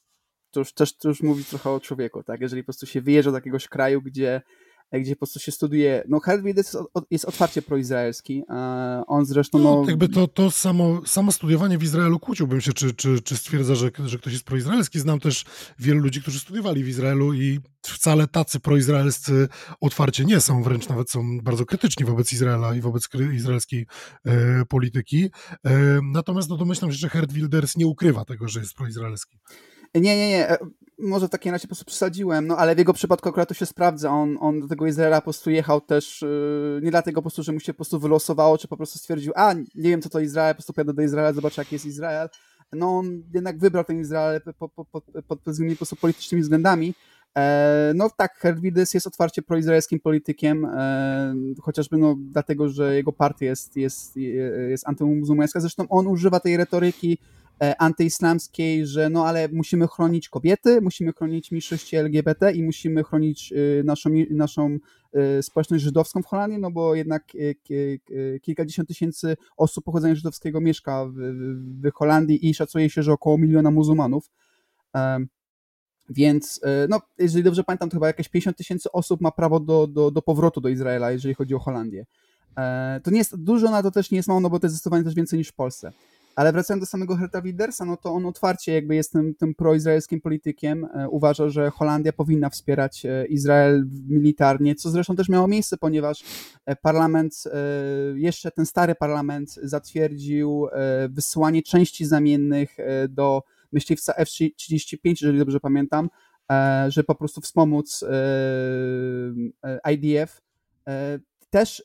To 0.52 0.60
już 0.60 0.74
też 0.74 0.98
to 0.98 1.10
już 1.10 1.22
mówi 1.22 1.46
trochę 1.46 1.70
o 1.70 1.80
człowieku, 1.80 2.24
tak? 2.24 2.42
Jeżeli 2.42 2.64
po 2.64 2.66
prostu 2.66 2.86
się 2.86 3.02
wyjeżdża 3.02 3.32
do 3.32 3.38
jakiegoś 3.38 3.68
kraju, 3.68 4.02
gdzie 4.02 4.42
gdzie 5.02 5.16
po 5.16 5.20
prostu 5.20 5.40
się 5.40 5.52
studuje. 5.52 6.04
No, 6.08 6.20
Harvey 6.20 6.54
jest, 6.58 6.78
jest 7.12 7.26
otwarcie 7.26 7.62
proizraelski. 7.62 8.44
On 9.08 9.26
zresztą. 9.26 9.60
No, 9.60 9.82
no, 9.82 9.90
jakby 9.90 10.10
to, 10.10 10.28
to 10.28 10.52
samo, 10.52 11.02
samo 11.06 11.32
studiowanie 11.32 11.78
w 11.78 11.84
Izraelu 11.84 12.20
kłóciłbym 12.20 12.62
się, 12.62 12.74
czy, 12.74 12.94
czy, 12.94 13.22
czy 13.22 13.38
stwierdza, 13.38 13.76
że, 13.76 13.92
że 14.06 14.18
ktoś 14.18 14.34
jest 14.34 14.46
proizraelski. 14.46 15.00
Znam 15.00 15.20
też 15.20 15.46
wielu 15.80 16.00
ludzi, 16.00 16.22
którzy 16.22 16.40
studiowali 16.40 16.84
w 16.84 16.88
Izraelu 16.88 17.34
i 17.34 17.60
wcale 17.82 18.28
tacy 18.28 18.60
proizraelscy 18.60 19.48
otwarcie 19.82 20.26
nie 20.26 20.40
są, 20.40 20.64
wręcz 20.64 20.90
nawet 20.90 21.10
są 21.10 21.40
bardzo 21.42 21.66
krytyczni 21.66 22.06
wobec 22.06 22.34
Izraela 22.34 22.76
i 22.76 22.82
wobec 22.82 23.10
izraelskiej 23.34 23.88
e, 24.26 24.66
polityki. 24.66 25.30
E, 25.66 26.00
natomiast 26.04 26.50
no, 26.50 26.58
domyślam 26.58 26.92
się, 26.92 26.98
że 26.98 27.10
Herd 27.10 27.32
Wilders 27.32 27.78
nie 27.78 27.88
ukrywa 27.88 28.26
tego, 28.26 28.48
że 28.48 28.60
jest 28.60 28.74
proizraelski. 28.74 29.38
Nie, 29.96 30.18
nie, 30.18 30.30
nie. 30.30 30.50
E, 30.50 30.58
może 31.00 31.28
w 31.28 31.30
takim 31.30 31.52
razie 31.52 31.62
po 31.62 31.68
prostu 31.68 31.86
przesadziłem, 31.86 32.48
no 32.48 32.58
ale 32.58 32.76
w 32.76 32.78
jego 32.78 32.94
przypadku 32.94 33.30
akurat 33.30 33.50
to 33.50 33.54
się 33.54 33.66
sprawdza. 33.66 34.10
On, 34.10 34.38
on 34.40 34.60
do 34.60 34.68
tego 34.68 34.88
Izraela 34.88 35.22
po 35.22 35.24
prostu 35.24 35.50
jechał 35.50 35.82
też 35.82 36.22
yy, 36.22 36.80
nie 36.84 36.92
dlatego 36.92 37.22
po 37.22 37.22
prostu, 37.22 37.44
że 37.44 37.52
mu 37.52 37.60
się 37.60 37.74
po 37.74 37.78
prostu 37.78 38.00
wylosowało, 38.00 38.58
czy 38.58 38.68
po 38.68 38.78
prostu 38.78 39.00
stwierdził, 39.00 39.34
a 39.36 39.54
nie 39.54 39.90
wiem 39.90 40.02
co 40.02 40.10
to 40.10 40.20
Izrael, 40.20 40.54
po 40.54 40.58
prostu 40.58 40.74
pojadę 40.74 40.94
do 40.94 41.02
Izraela, 41.02 41.34
zobaczę 41.34 41.62
jaki 41.62 41.76
jest 41.76 41.86
Izrael. 41.86 42.30
No 42.74 42.98
on 42.98 43.24
jednak 43.34 43.60
wybrał 43.60 43.84
ten 43.84 44.00
Izrael 44.00 44.42
pod, 44.60 44.72
pod, 44.72 44.88
pod, 44.88 45.04
pod 45.28 45.40
po 45.80 45.96
politycznymi 45.96 46.42
względami. 46.42 46.94
E, 47.38 47.92
no 47.96 48.10
tak, 48.18 48.38
Herwides 48.38 48.94
jest 48.94 49.08
otwarcie 49.08 49.42
proizraelskim 49.42 50.00
politykiem, 50.00 50.66
e, 50.66 51.36
chociażby 51.62 51.98
no, 51.98 52.16
dlatego, 52.18 52.70
że 52.70 52.96
jego 52.96 53.14
partia 53.14 53.46
jest, 53.46 53.78
jest, 53.78 54.16
jest 54.70 54.88
antymuzułmańska. 54.88 55.60
Zresztą 55.60 55.90
on 55.90 56.08
używa 56.08 56.40
tej 56.40 56.58
retoryki 56.58 57.18
antyislamskiej, 57.80 58.88
że 58.88 59.10
no 59.10 59.26
ale 59.26 59.50
musimy 59.50 59.88
chronić 59.88 60.30
kobiety, 60.30 60.82
musimy 60.82 61.14
chronić 61.14 61.52
mniejszości 61.52 61.96
LGBT 61.96 62.52
i 62.52 62.64
musimy 62.64 63.04
chronić 63.04 63.54
y, 63.54 63.84
naszą, 63.86 64.10
naszą 64.30 64.78
y, 65.40 65.44
społeczność 65.44 65.84
żydowską 65.84 66.22
w 66.22 66.26
Holandii, 66.26 66.60
no 66.60 66.72
bo 66.72 66.96
jednak 66.96 67.24
kilkadziesiąt 68.42 68.88
tysięcy 68.88 69.38
osób 69.58 69.84
pochodzenia 69.84 70.16
żydowskiego 70.16 70.62
mieszka 70.62 71.06
w, 71.06 71.14
w 71.84 71.92
Holandii 71.94 72.50
i 72.50 72.54
szacuje 72.54 72.90
się, 72.90 73.04
że 73.04 73.14
około 73.14 73.38
miliona 73.38 73.72
muzułmanów. 73.72 74.32
Więc, 76.10 76.62
no, 76.90 77.02
jeżeli 77.18 77.44
dobrze 77.44 77.64
pamiętam, 77.64 77.90
to 77.90 77.96
chyba 77.96 78.08
jakieś 78.08 78.30
50 78.30 78.58
tysięcy 78.58 78.92
osób 78.92 79.22
ma 79.22 79.32
prawo 79.32 79.60
do, 79.60 79.88
do, 79.88 80.12
do 80.12 80.22
powrotu 80.22 80.62
do 80.62 80.70
Izraela, 80.70 81.12
jeżeli 81.12 81.34
chodzi 81.34 81.56
o 81.56 81.60
Holandię. 81.60 82.06
E, 82.58 83.00
to 83.04 83.12
nie 83.12 83.18
jest 83.18 83.44
dużo, 83.44 83.72
no 83.72 83.84
to 83.84 83.92
też 83.92 84.12
nie 84.12 84.16
jest 84.16 84.28
mało, 84.28 84.40
no 84.40 84.50
bo 84.50 84.60
to 84.60 84.66
jest 84.66 84.76
zdecydowanie 84.76 85.04
też 85.04 85.16
więcej 85.16 85.40
niż 85.40 85.48
w 85.48 85.54
Polsce. 85.54 85.92
Ale 86.36 86.52
wracając 86.52 86.82
do 86.82 86.86
samego 86.86 87.16
Herta 87.16 87.42
Wildersa, 87.42 87.86
no 87.86 87.98
to 87.98 88.14
on 88.14 88.26
otwarcie 88.26 88.74
jakby 88.74 88.96
jest 88.96 89.12
tym, 89.12 89.36
tym 89.36 89.56
proizraelskim 89.56 90.22
politykiem. 90.22 90.86
E, 90.94 91.10
uważa, 91.10 91.50
że 91.50 91.72
Holandia 91.72 92.14
powinna 92.14 92.50
wspierać 92.50 93.06
e, 93.06 93.26
Izrael 93.26 93.86
militarnie, 94.08 94.76
co 94.76 94.90
zresztą 94.90 95.16
też 95.16 95.30
miało 95.30 95.48
miejsce, 95.48 95.78
ponieważ 95.78 96.24
e, 96.66 96.76
parlament, 96.76 97.44
jeszcze 98.16 98.52
ten 98.52 98.66
stary 98.66 98.96
parlament 98.96 99.54
zatwierdził 99.64 100.68
wysyłanie 101.10 101.64
części 101.64 102.06
zamiennych 102.06 102.78
do 103.10 103.44
myśliwca 103.72 104.14
F-35, 104.14 104.98
jeżeli 105.06 105.40
dobrze 105.40 105.60
pamiętam, 105.60 106.10
że 106.88 107.04
po 107.04 107.16
prostu 107.16 107.42
wspomóc 107.42 108.06
IDF. 109.92 110.42
Też 111.50 111.84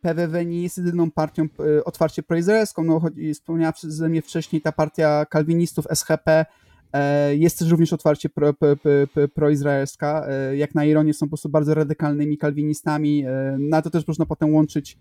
PWW 0.00 0.42
nie 0.46 0.62
jest 0.62 0.78
jedyną 0.78 1.10
partią 1.10 1.42
e, 1.42 1.84
otwarcie 1.84 2.22
proizraelską, 2.22 2.84
no 2.84 3.00
wspomniała 3.32 3.72
przeze 3.72 4.08
mnie 4.08 4.22
wcześniej 4.22 4.62
ta 4.62 4.72
partia 4.72 5.26
kalwinistów 5.26 5.86
SHP 5.94 6.46
e, 6.92 7.36
jest 7.36 7.58
też 7.58 7.70
również 7.70 7.92
otwarcie 7.92 8.28
pro, 8.28 8.54
pro, 8.54 8.76
pro, 8.76 9.28
proizraelska. 9.28 10.26
E, 10.28 10.56
jak 10.56 10.74
na 10.74 10.84
ironię 10.84 11.14
są 11.14 11.26
po 11.26 11.30
prostu 11.30 11.48
bardzo 11.48 11.74
radykalnymi 11.74 12.38
kalwinistami. 12.38 13.24
Na 13.58 13.82
to 13.82 13.90
też 13.90 14.06
można 14.06 14.26
potem 14.26 14.54
łączyć 14.54 14.98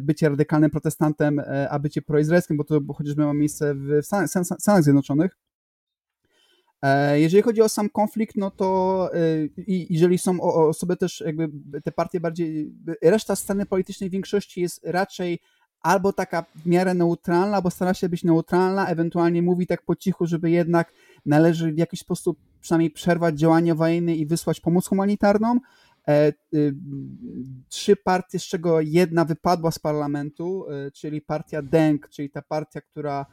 bycie 0.00 0.28
radykalnym 0.28 0.70
protestantem, 0.70 1.42
a 1.70 1.78
bycie 1.78 2.02
proizraelskim, 2.02 2.56
bo 2.56 2.64
to 2.64 2.80
chociażby 2.94 3.24
ma 3.24 3.34
miejsce 3.34 3.74
w 3.74 4.00
Stanach 4.58 4.82
Zjednoczonych. 4.82 5.36
E, 6.82 7.20
jeżeli 7.20 7.42
chodzi 7.42 7.62
o 7.62 7.68
sam 7.68 7.88
konflikt, 7.88 8.36
no 8.36 8.50
to 8.50 9.10
e, 9.14 9.18
i 9.66 9.94
jeżeli 9.94 10.18
są 10.18 10.40
osoby 10.40 10.96
też 10.96 11.22
jakby 11.26 11.50
te 11.84 11.92
partie 11.92 12.20
bardziej, 12.20 12.72
reszta 13.02 13.36
sceny 13.36 13.66
politycznej 13.66 14.10
w 14.10 14.12
większości 14.12 14.60
jest 14.60 14.80
raczej 14.84 15.38
albo 15.80 16.12
taka 16.12 16.44
w 16.54 16.66
miarę 16.66 16.94
neutralna, 16.94 17.56
albo 17.56 17.70
stara 17.70 17.94
się 17.94 18.08
być 18.08 18.24
neutralna, 18.24 18.86
ewentualnie 18.86 19.42
mówi 19.42 19.66
tak 19.66 19.82
po 19.82 19.96
cichu, 19.96 20.26
żeby 20.26 20.50
jednak 20.50 20.92
należy 21.26 21.72
w 21.72 21.78
jakiś 21.78 22.00
sposób 22.00 22.38
przynajmniej 22.60 22.90
przerwać 22.90 23.38
działania 23.38 23.74
wojenne 23.74 24.14
i 24.14 24.26
wysłać 24.26 24.60
pomoc 24.60 24.86
humanitarną. 24.86 25.60
E, 26.08 26.32
trzy 27.68 27.96
partie, 27.96 28.38
z 28.38 28.42
czego 28.42 28.80
jedna 28.80 29.24
wypadła 29.24 29.70
z 29.70 29.78
parlamentu, 29.78 30.66
czyli 30.94 31.20
partia 31.20 31.62
DENK, 31.62 32.08
czyli 32.08 32.30
ta 32.30 32.42
partia, 32.42 32.80
która 32.80 33.26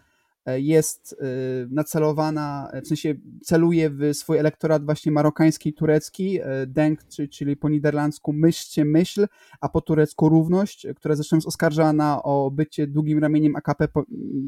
jest 0.45 1.13
e, 1.13 1.25
nacelowana, 1.69 2.71
w 2.83 2.87
sensie 2.87 3.15
celuje 3.43 3.89
w 3.89 4.13
swój 4.13 4.37
elektorat 4.37 4.85
właśnie 4.85 5.11
marokański 5.11 5.73
turecki, 5.73 6.39
e, 6.41 6.67
denk, 6.67 6.99
czyli 7.31 7.57
po 7.57 7.69
niderlandzku 7.69 8.33
myślcie 8.33 8.85
myśl, 8.85 9.27
a 9.61 9.69
po 9.69 9.81
turecku 9.81 10.29
równość, 10.29 10.87
która 10.95 11.15
zresztą 11.15 11.37
jest 11.37 11.47
oskarżana 11.47 12.23
o 12.23 12.51
bycie 12.51 12.87
długim 12.87 13.19
ramieniem 13.19 13.55
AKP, 13.55 13.87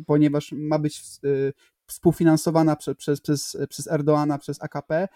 ponieważ 0.06 0.52
ma 0.52 0.80
być 0.80 1.04
współfinansowana 1.88 2.76
przez, 2.76 2.98
przez, 2.98 3.22
przez, 3.22 3.58
przez 3.70 3.88
Erdoana, 3.88 4.38
przez 4.38 4.64
AKP. 4.64 5.08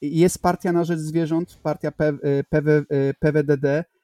Jest 0.00 0.42
partia 0.42 0.72
na 0.72 0.84
rzecz 0.84 0.98
zwierząt, 0.98 1.58
partia 1.62 1.92
PW, 1.92 2.84
PWDD, 3.20 3.66
E, 3.66 3.97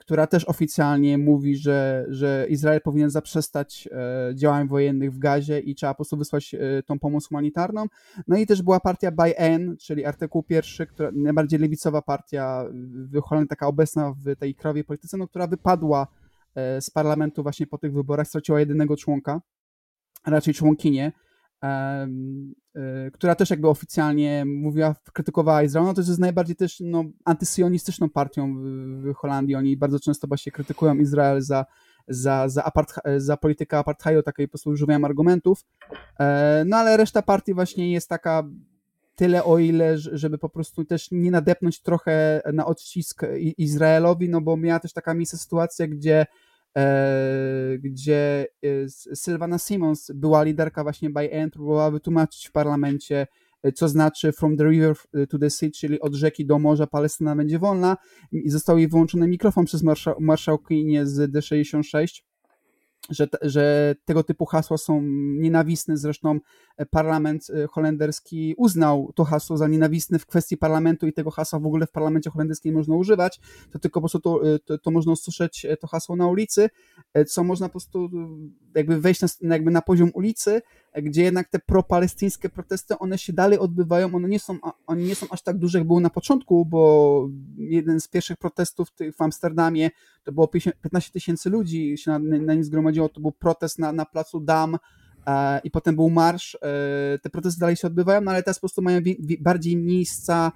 która 0.00 0.26
też 0.26 0.44
oficjalnie 0.44 1.18
mówi, 1.18 1.56
że, 1.56 2.06
że 2.08 2.46
Izrael 2.48 2.80
powinien 2.80 3.10
zaprzestać 3.10 3.88
e, 3.92 4.34
działań 4.34 4.68
wojennych 4.68 5.12
w 5.12 5.18
Gazie 5.18 5.60
i 5.60 5.74
trzeba 5.74 5.94
po 5.94 5.96
prostu 5.96 6.16
wysłać 6.16 6.54
e, 6.54 6.82
tą 6.82 6.98
pomoc 6.98 7.28
humanitarną. 7.28 7.86
No 8.28 8.36
i 8.36 8.46
też 8.46 8.62
była 8.62 8.80
partia 8.80 9.10
By 9.10 9.36
N, 9.36 9.76
czyli 9.76 10.04
artykuł 10.04 10.42
pierwszy, 10.42 10.86
która, 10.86 11.10
najbardziej 11.12 11.58
lewicowa 11.58 12.02
partia 12.02 12.64
w 13.12 13.20
Holandii, 13.20 13.48
taka 13.48 13.66
obecna 13.66 14.12
w 14.12 14.36
tej 14.36 14.54
krajowej 14.54 14.84
polityce, 14.84 15.16
no, 15.16 15.28
która 15.28 15.46
wypadła 15.46 16.06
z 16.80 16.90
parlamentu 16.90 17.42
właśnie 17.42 17.66
po 17.66 17.78
tych 17.78 17.92
wyborach, 17.92 18.28
straciła 18.28 18.60
jedynego 18.60 18.96
członka, 18.96 19.40
raczej 20.26 20.54
członkinię. 20.54 21.12
Y, 22.78 23.10
która 23.10 23.34
też 23.34 23.50
jakby 23.50 23.68
oficjalnie 23.68 24.44
mówiła, 24.44 24.94
krytykowała 25.12 25.62
Izrael, 25.62 25.86
no 25.86 25.94
to 25.94 26.00
jest 26.00 26.18
najbardziej 26.18 26.56
też 26.56 26.80
no, 26.80 27.04
antysyjonistyczną 27.24 28.10
partią 28.10 28.54
w, 28.56 29.14
Holandii. 29.14 29.54
Oni 29.54 29.76
bardzo 29.76 30.00
często 30.00 30.26
właśnie 30.28 30.52
krytykują 30.52 30.94
Izrael 30.94 31.40
za, 31.40 31.66
za, 32.08 32.48
za, 32.48 32.70
za 33.16 33.36
politykę 33.36 33.78
apartheidu, 33.78 34.22
takiej 34.22 34.48
po 34.48 34.50
prostu 34.50 34.70
używają 34.70 35.04
argumentów. 35.04 35.64
E, 36.20 36.64
no 36.66 36.76
ale 36.76 36.96
reszta 36.96 37.22
partii 37.22 37.54
właśnie 37.54 37.92
jest 37.92 38.08
taka 38.08 38.42
tyle 39.14 39.44
o 39.44 39.58
ile, 39.58 39.98
żeby 39.98 40.38
po 40.38 40.48
prostu 40.48 40.84
też 40.84 41.08
nie 41.10 41.30
nadepnąć 41.30 41.82
trochę 41.82 42.42
na 42.52 42.66
odcisk 42.66 43.22
Izraelowi, 43.58 44.28
no 44.28 44.40
bo 44.40 44.56
miała 44.56 44.80
też 44.80 44.92
taka 44.92 45.14
miejsce 45.14 45.38
sytuacja, 45.38 45.88
gdzie 45.88 46.26
gdzie 47.78 48.46
e, 48.62 48.68
Sylvana 49.16 49.58
Simons, 49.58 50.10
była 50.14 50.42
liderka 50.42 50.82
właśnie 50.82 51.10
by 51.10 51.30
End, 51.30 51.52
próbowała 51.52 51.90
wytłumaczyć 51.90 52.48
w 52.48 52.52
parlamencie, 52.52 53.26
e, 53.62 53.72
co 53.72 53.88
znaczy 53.88 54.32
from 54.32 54.56
the 54.56 54.64
river 54.64 54.96
to 55.28 55.38
the 55.38 55.50
sea, 55.50 55.70
czyli 55.70 56.00
od 56.00 56.14
rzeki 56.14 56.46
do 56.46 56.58
morza 56.58 56.86
Palestyna 56.86 57.36
będzie 57.36 57.58
wolna 57.58 57.96
i 58.32 58.50
został 58.50 58.78
jej 58.78 58.88
wyłączony 58.88 59.28
mikrofon 59.28 59.64
przez 59.64 59.82
marszał, 59.82 60.14
marszałkinię 60.20 61.06
z 61.06 61.32
D66 61.32 62.22
że, 63.08 63.28
że 63.42 63.94
tego 64.04 64.22
typu 64.22 64.46
hasła 64.46 64.78
są 64.78 65.02
nienawistne. 65.38 65.96
Zresztą 65.96 66.40
e, 66.76 66.86
parlament 66.86 67.50
e, 67.50 67.66
holenderski 67.66 68.54
uznał 68.56 69.12
to 69.14 69.24
hasło 69.24 69.56
za 69.56 69.68
nienawistne 69.68 70.18
w 70.18 70.26
kwestii 70.26 70.56
parlamentu 70.56 71.06
i 71.06 71.12
tego 71.12 71.30
hasła 71.30 71.58
w 71.58 71.66
ogóle 71.66 71.86
w 71.86 71.90
parlamencie 71.90 72.30
holenderskim 72.30 72.74
można 72.74 72.96
używać. 72.96 73.40
To 73.70 73.78
tylko 73.78 74.00
po 74.00 74.08
prostu 74.08 74.20
to, 74.20 74.54
e, 74.54 74.58
to, 74.58 74.78
to 74.78 74.90
można 74.90 75.12
usłyszeć 75.12 75.66
to 75.80 75.86
hasło 75.86 76.16
na 76.16 76.26
ulicy, 76.26 76.68
co 77.26 77.44
można 77.44 77.68
po 77.68 77.72
prostu 77.72 78.08
jakby 78.74 79.00
wejść 79.00 79.20
na, 79.20 79.54
jakby 79.54 79.70
na 79.70 79.82
poziom 79.82 80.10
ulicy, 80.14 80.62
gdzie 81.02 81.22
jednak 81.22 81.48
te 81.48 81.58
propalestyńskie 81.58 82.48
protesty, 82.48 82.98
one 82.98 83.18
się 83.18 83.32
dalej 83.32 83.58
odbywają, 83.58 84.14
one 84.14 84.28
nie 84.28 84.40
są, 84.40 84.58
one 84.86 85.02
nie 85.02 85.14
są 85.14 85.26
aż 85.30 85.42
tak 85.42 85.58
duże, 85.58 85.78
jak 85.78 85.86
było 85.86 86.00
na 86.00 86.10
początku, 86.10 86.64
bo 86.66 87.28
jeden 87.56 88.00
z 88.00 88.08
pierwszych 88.08 88.36
protestów 88.36 88.88
w 89.16 89.22
Amsterdamie 89.22 89.90
to 90.24 90.32
było 90.32 90.48
15 90.48 91.12
tysięcy 91.12 91.50
ludzi 91.50 91.98
się 91.98 92.10
na, 92.10 92.18
na 92.18 92.54
nim 92.54 92.64
zgromadziło, 92.64 93.08
to 93.08 93.20
był 93.20 93.32
protest 93.32 93.78
na, 93.78 93.92
na 93.92 94.04
placu 94.04 94.40
Dam, 94.40 94.78
e, 95.26 95.60
i 95.64 95.70
potem 95.70 95.96
był 95.96 96.10
marsz. 96.10 96.54
E, 96.54 97.18
te 97.22 97.30
protesty 97.30 97.60
dalej 97.60 97.76
się 97.76 97.86
odbywają, 97.86 98.20
no 98.20 98.30
ale 98.30 98.42
teraz 98.42 98.56
po 98.56 98.60
prostu 98.60 98.82
mają 98.82 99.00
bardziej 99.40 99.76
miejsca 99.76 100.52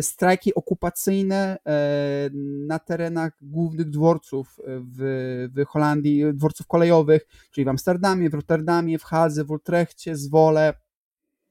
strajki 0.00 0.54
okupacyjne 0.54 1.58
e, 1.66 2.30
na 2.66 2.78
terenach 2.78 3.32
głównych 3.42 3.90
dworców 3.90 4.60
w, 4.66 5.48
w 5.56 5.64
Holandii, 5.66 6.24
dworców 6.34 6.66
kolejowych, 6.66 7.26
czyli 7.50 7.64
w 7.64 7.68
Amsterdamie, 7.68 8.30
w 8.30 8.34
Rotterdamie, 8.34 8.98
w 8.98 9.04
Hadze, 9.04 9.44
w 9.44 9.50
Utrechcie, 9.50 10.16
Zwole, 10.16 10.74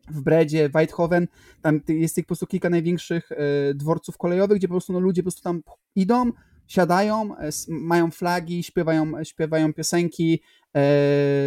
w 0.09 0.21
Bredzie, 0.21 0.69
w 0.69 0.75
Eindhoven, 0.75 1.27
tam 1.61 1.81
jest 1.87 2.15
tych 2.15 2.25
po 2.25 2.27
prostu 2.27 2.47
kilka 2.47 2.69
największych 2.69 3.31
e, 3.31 3.35
dworców 3.73 4.17
kolejowych, 4.17 4.57
gdzie 4.57 4.67
po 4.67 4.73
prostu 4.73 4.93
no, 4.93 4.99
ludzie 4.99 5.21
po 5.21 5.25
prostu 5.25 5.41
tam 5.41 5.61
idą, 5.95 6.31
siadają, 6.67 7.35
mają 7.67 8.11
flagi, 8.11 8.63
śpiewają, 8.63 9.23
śpiewają 9.23 9.73
piosenki, 9.73 10.41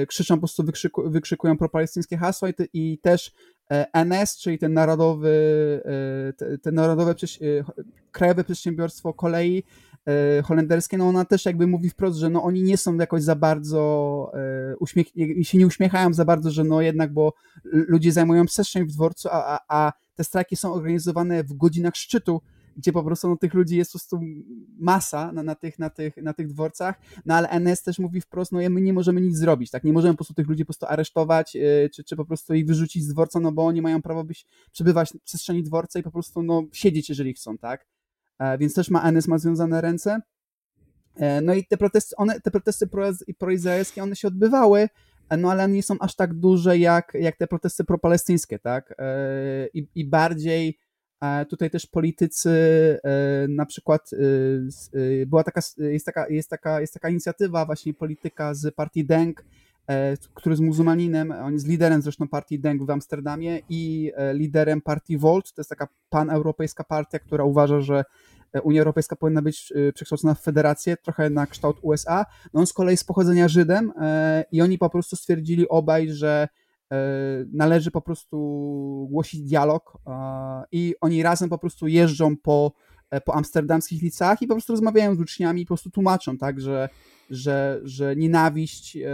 krzyczą 0.09 0.35
po 0.35 0.41
prostu, 0.41 0.65
wykrzyku, 0.65 1.11
wykrzykują 1.11 1.59
propalestyńskie 1.59 2.17
hasła 2.17 2.49
i, 2.49 2.55
i 2.73 2.99
też 2.99 3.33
E, 3.33 3.54
NS, 3.93 4.39
czyli 4.39 4.59
ten 4.59 4.73
narodowy, 4.73 5.31
e, 6.41 6.59
te 6.59 6.73
narodowe 6.73 7.11
e, 7.11 7.15
krajowe 8.13 8.45
przedsiębiorstwo 8.45 9.15
kolei 9.15 9.63
holenderskie, 10.45 10.99
no 10.99 11.09
ona 11.09 11.25
też 11.25 11.45
jakby 11.45 11.67
mówi 11.67 11.91
wprost, 11.91 12.19
że 12.19 12.31
no 12.31 12.43
oni 12.43 12.63
nie 12.63 12.77
są 12.77 12.97
jakoś 12.97 13.23
za 13.23 13.37
bardzo 13.37 14.33
uśmiech, 14.81 15.07
się 15.43 15.59
nie 15.59 15.67
uśmiechają 15.67 16.13
za 16.13 16.25
bardzo, 16.25 16.51
że 16.51 16.65
no 16.65 16.81
jednak, 16.81 17.13
bo 17.13 17.33
ludzie 17.65 18.13
zajmują 18.13 18.47
przestrzeń 18.47 18.85
w 18.85 18.93
dworcu, 18.93 19.29
a, 19.33 19.59
a, 19.59 19.61
a 19.69 19.93
te 20.15 20.25
strajki 20.25 20.57
są 20.57 20.73
organizowane 20.73 21.45
w 21.45 21.53
godzinach 21.53 21.97
szczytu, 21.97 22.41
gdzie 22.77 22.93
po 22.93 23.05
prostu 23.05 23.29
no, 23.29 23.37
tych 23.37 23.55
ludzi 23.55 23.77
jest 23.77 23.93
po 23.93 23.99
prostu 23.99 24.21
masa 24.79 25.33
na, 25.33 25.43
na, 25.43 25.55
tych, 25.55 25.79
na, 25.79 25.91
tych, 25.91 26.17
na 26.17 26.33
tych 26.33 26.49
dworcach, 26.49 27.01
no 27.27 27.35
ale 27.35 27.49
NS 27.49 27.83
też 27.83 27.99
mówi 27.99 28.21
wprost, 28.21 28.53
no 28.53 28.59
my 28.71 28.81
nie 28.81 28.93
możemy 28.93 29.21
nic 29.21 29.37
zrobić, 29.37 29.71
tak, 29.71 29.85
nie 29.85 29.93
możemy 29.93 30.15
po 30.15 30.19
prostu 30.19 30.35
tych 30.35 30.49
ludzi 30.49 30.65
po 30.65 30.67
prostu 30.67 30.87
aresztować, 30.87 31.55
yy, 31.55 31.91
czy, 31.95 32.05
czy 32.05 32.17
po 32.17 32.25
prostu 32.25 32.55
ich 32.55 32.67
wyrzucić 32.67 33.05
z 33.05 33.09
dworca, 33.09 33.41
no 33.41 33.53
bo 33.53 33.67
oni 33.67 33.83
mają 33.83 34.03
prawo 34.03 34.25
być, 34.25 34.47
przebywać 34.73 35.11
w 35.11 35.23
przestrzeni 35.23 35.63
dworca 35.63 35.99
i 35.99 36.03
po 36.03 36.11
prostu 36.11 36.43
no 36.43 36.63
siedzieć, 36.73 37.09
jeżeli 37.09 37.35
chcą, 37.35 37.59
tak, 37.59 37.87
e, 38.39 38.59
więc 38.59 38.75
też 38.75 38.91
ma 38.91 39.03
NS 39.03 39.29
ma 39.29 39.39
związane 39.39 39.81
ręce, 39.81 40.21
e, 41.17 41.41
no 41.41 41.55
i 41.55 41.65
te 41.67 41.77
protesty, 41.77 42.17
one, 42.17 42.41
te 42.41 42.51
protesty 42.51 42.89
proizraelskie, 43.39 44.03
one 44.03 44.17
się 44.17 44.29
odbywały, 44.29 44.89
e, 45.29 45.37
no 45.37 45.51
ale 45.51 45.69
nie 45.69 45.83
są 45.83 45.95
aż 46.01 46.17
tak 46.17 46.35
duże 46.35 46.79
jak, 46.79 47.13
jak 47.21 47.37
te 47.37 47.47
protesty 47.47 47.85
propalestyńskie, 47.85 48.59
tak, 48.59 48.95
e, 48.99 49.69
i, 49.75 49.89
i 49.95 50.05
bardziej 50.09 50.84
Tutaj 51.49 51.71
też 51.71 51.87
politycy, 51.87 52.51
e, 53.05 53.49
na 53.49 53.67
przykład 53.67 54.11
e, 54.13 54.17
e, 55.23 55.27
była 55.27 55.45
taka, 55.45 55.61
jest 55.79 56.07
taka, 56.07 56.29
jest 56.29 56.51
taka, 56.51 56.81
jest 56.81 56.95
taka 56.95 57.09
inicjatywa 57.09 57.67
właśnie 57.67 57.95
polityka 57.95 58.55
z 58.55 58.75
partii 58.75 59.05
Denk, 59.05 59.45
który 60.35 60.53
jest 60.53 60.63
muzułmaninem, 60.63 61.33
on 61.33 61.53
jest 61.53 61.69
liderem 61.69 62.03
zresztą 62.03 62.29
partii 62.29 62.59
Denk 62.59 62.83
w 62.83 62.91
Amsterdamie 62.91 63.61
i 63.69 64.13
liderem 64.33 64.81
partii 64.81 65.19
Volt, 65.19 65.53
to 65.53 65.61
jest 65.61 65.71
taka 65.71 65.89
paneuropejska 66.11 66.85
partia, 66.85 67.19
która 67.19 67.45
uważa, 67.45 67.81
że 67.81 68.05
Unia 68.63 68.81
Europejska 68.81 69.17
powinna 69.17 69.43
być 69.43 69.73
przekształcona 69.95 70.35
w 70.35 70.41
federację, 70.41 70.97
trochę 70.97 71.31
na 71.31 71.47
kształt 71.47 71.77
USA. 71.83 72.27
No 72.55 72.61
on 72.61 72.67
z 72.67 72.73
kolei 72.73 72.97
z 72.97 73.05
pochodzenia 73.05 73.49
Żydem 73.49 73.93
i 74.53 74.63
oni 74.63 74.79
po 74.79 74.91
prostu 74.91 75.17
stwierdzili 75.17 75.69
obaj, 75.69 76.09
że 76.09 76.49
należy 77.53 77.91
po 77.91 78.01
prostu 78.01 78.37
głosić 79.11 79.43
dialog 79.43 79.99
i 80.73 80.95
oni 81.01 81.23
razem 81.23 81.49
po 81.49 81.59
prostu 81.59 81.87
jeżdżą 81.87 82.37
po, 82.37 82.73
po 83.25 83.35
amsterdamskich 83.35 84.03
liceach 84.03 84.43
i 84.43 84.47
po 84.47 84.55
prostu 84.55 84.73
rozmawiają 84.73 85.15
z 85.15 85.21
uczniami 85.21 85.63
i 85.63 85.65
po 85.65 85.69
prostu 85.69 85.91
tłumaczą, 85.91 86.39
tak, 86.39 86.61
że 86.61 86.89
że, 87.31 87.81
że 87.85 88.17
nienawiść 88.17 88.97
e, 88.97 89.09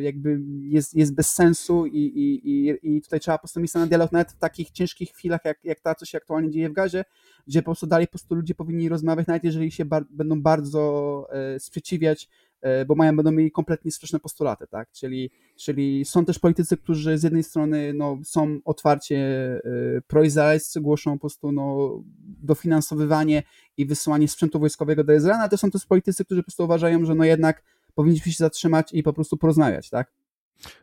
jakby 0.00 0.40
jest, 0.60 0.94
jest 0.94 1.14
bez 1.14 1.34
sensu 1.34 1.86
i, 1.86 1.98
i, 1.98 2.96
i 2.96 3.02
tutaj 3.02 3.20
trzeba 3.20 3.38
po 3.38 3.42
prostu 3.42 3.60
miejsca 3.60 3.78
na 3.78 3.86
dialog 3.86 4.12
nawet 4.12 4.32
w 4.32 4.38
takich 4.38 4.70
ciężkich 4.70 5.10
chwilach, 5.10 5.40
jak, 5.44 5.64
jak 5.64 5.80
ta, 5.80 5.94
co 5.94 6.06
się 6.06 6.18
aktualnie 6.18 6.50
dzieje 6.50 6.70
w 6.70 6.72
Gazie, 6.72 7.04
gdzie 7.46 7.62
po 7.62 7.64
prostu 7.64 7.86
dalej 7.86 8.06
po 8.06 8.10
prostu 8.10 8.34
ludzie 8.34 8.54
powinni 8.54 8.88
rozmawiać, 8.88 9.26
nawet 9.26 9.44
jeżeli 9.44 9.70
się 9.70 9.84
bar 9.84 10.04
będą 10.10 10.42
bardzo 10.42 11.26
e, 11.32 11.60
sprzeciwiać 11.60 12.28
E, 12.28 12.47
bo 12.86 12.94
mają, 12.94 13.16
będą 13.16 13.32
mieli 13.32 13.50
kompletnie 13.50 13.92
sprzeczne 13.92 14.20
postulaty, 14.20 14.66
tak? 14.66 14.92
Czyli, 14.92 15.30
czyli 15.56 16.04
są 16.04 16.24
też 16.24 16.38
politycy, 16.38 16.76
którzy 16.76 17.18
z 17.18 17.22
jednej 17.22 17.42
strony 17.42 17.92
no, 17.94 18.18
są 18.24 18.58
otwarcie 18.64 19.16
e, 19.16 19.60
proizraelscy, 20.06 20.80
głoszą 20.80 21.12
po 21.12 21.20
prostu 21.20 21.52
no, 21.52 21.90
dofinansowywanie 22.42 23.42
i 23.76 23.86
wysyłanie 23.86 24.28
sprzętu 24.28 24.60
wojskowego 24.60 25.04
do 25.04 25.14
Izraela, 25.14 25.40
ale 25.40 25.48
to 25.48 25.56
są 25.56 25.70
też 25.70 25.86
politycy, 25.86 26.24
którzy 26.24 26.42
po 26.42 26.46
prostu 26.46 26.64
uważają, 26.64 27.04
że 27.04 27.14
no 27.14 27.24
jednak 27.24 27.62
powinniśmy 27.94 28.32
się 28.32 28.38
zatrzymać 28.38 28.92
i 28.92 29.02
po 29.02 29.12
prostu 29.12 29.36
porozmawiać, 29.36 29.90
tak? 29.90 30.12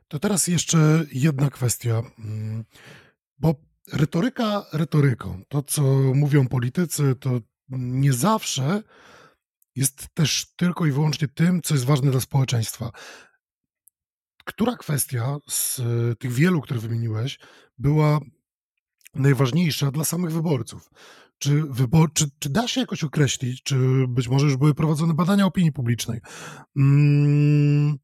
To 0.08 0.20
teraz 0.20 0.48
jeszcze 0.48 1.06
jedna 1.14 1.50
kwestia, 1.50 2.04
mm, 2.20 2.64
bo 3.40 3.56
retoryka 3.94 4.66
retoryką, 4.74 5.42
to 5.48 5.64
co 5.64 5.82
mówią 6.14 6.48
politycy, 6.48 7.16
to 7.20 7.40
nie 7.70 8.14
zawsze 8.14 8.84
jest 9.76 10.08
też 10.14 10.54
tylko 10.56 10.86
i 10.86 10.92
wyłącznie 10.92 11.28
tym, 11.28 11.62
co 11.62 11.74
jest 11.74 11.86
ważne 11.86 12.12
dla 12.12 12.22
społeczeństwa. 12.22 12.92
Która 14.46 14.76
kwestia 14.76 15.38
z 15.50 15.80
e, 15.80 16.16
tych 16.16 16.32
wielu, 16.32 16.62
które 16.62 16.80
wymieniłeś, 16.80 17.40
była 17.78 18.20
najważniejsza 19.16 19.92
dla 19.92 20.04
samych 20.04 20.32
wyborców? 20.32 20.90
Czy, 21.38 21.64
wybor, 21.64 22.14
czy, 22.14 22.26
czy 22.40 22.50
da 22.50 22.68
się 22.68 22.82
jakoś 22.82 23.04
określić, 23.04 23.64
czy 23.64 23.78
być 24.08 24.28
może 24.28 24.46
już 24.46 24.58
były 24.58 24.74
prowadzone 24.74 25.14
badania 25.14 25.46
opinii 25.46 25.72
publicznej? 25.72 26.20
Mm, 26.78 27.98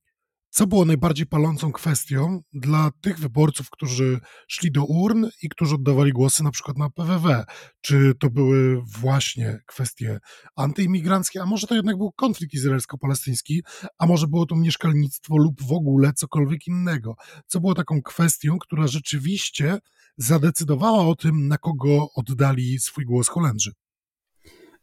co 0.51 0.67
było 0.67 0.85
najbardziej 0.85 1.25
palącą 1.25 1.71
kwestią 1.71 2.41
dla 2.53 2.91
tych 3.01 3.19
wyborców, 3.19 3.69
którzy 3.69 4.19
szli 4.47 4.71
do 4.71 4.85
urn 4.85 5.27
i 5.43 5.49
którzy 5.49 5.75
oddawali 5.75 6.11
głosy 6.11 6.43
na 6.43 6.51
przykład 6.51 6.77
na 6.77 6.89
PWW? 6.89 7.43
Czy 7.81 8.13
to 8.19 8.29
były 8.29 8.81
właśnie 8.85 9.59
kwestie 9.65 10.19
antyimigranckie, 10.55 11.41
a 11.41 11.45
może 11.45 11.67
to 11.67 11.75
jednak 11.75 11.97
był 11.97 12.11
konflikt 12.11 12.53
izraelsko-palestyński, 12.53 13.63
a 13.97 14.05
może 14.05 14.27
było 14.27 14.45
to 14.45 14.55
mieszkalnictwo 14.55 15.37
lub 15.37 15.61
w 15.63 15.71
ogóle 15.71 16.13
cokolwiek 16.13 16.67
innego? 16.67 17.15
Co 17.47 17.59
było 17.59 17.75
taką 17.75 18.01
kwestią, 18.01 18.59
która 18.59 18.87
rzeczywiście 18.87 19.79
zadecydowała 20.17 21.07
o 21.07 21.15
tym, 21.15 21.47
na 21.47 21.57
kogo 21.57 22.07
oddali 22.15 22.79
swój 22.79 23.05
głos 23.05 23.27
Holendrzy? 23.27 23.71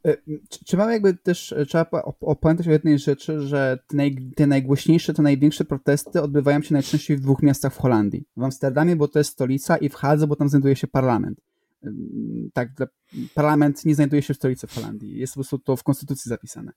E, 0.06 0.16
trzeba 0.64 0.92
jakby 0.92 1.14
też 1.14 1.52
e, 1.52 1.66
trzeba 1.66 1.90
opamiętać 2.20 2.68
o 2.68 2.70
jednej 2.70 2.98
rzeczy, 2.98 3.40
że 3.40 3.78
te, 3.86 3.96
naj, 3.96 4.16
te, 4.36 4.46
najgłośniejsze, 4.46 5.14
te 5.14 5.22
największe 5.22 5.64
protesty 5.64 6.22
odbywają 6.22 6.62
się 6.62 6.74
najczęściej 6.74 7.16
w 7.16 7.20
dwóch 7.20 7.42
miastach 7.42 7.74
w 7.74 7.78
Holandii. 7.78 8.24
W 8.36 8.42
Amsterdamie, 8.42 8.96
bo 8.96 9.08
to 9.08 9.18
jest 9.18 9.30
stolica 9.30 9.76
i 9.76 9.88
w 9.88 9.94
Hadze, 9.94 10.26
bo 10.26 10.36
tam 10.36 10.48
znajduje 10.48 10.76
się 10.76 10.86
parlament. 10.86 11.40
Tak, 12.52 12.68
parlament 13.34 13.84
nie 13.84 13.94
znajduje 13.94 14.22
się 14.22 14.34
w 14.34 14.36
stolicy 14.36 14.66
w 14.66 14.74
Holandii. 14.74 15.18
Jest 15.18 15.32
po 15.32 15.36
prostu 15.36 15.58
to 15.58 15.76
w 15.76 15.82
konstytucji 15.82 16.28
zapisane. 16.28 16.72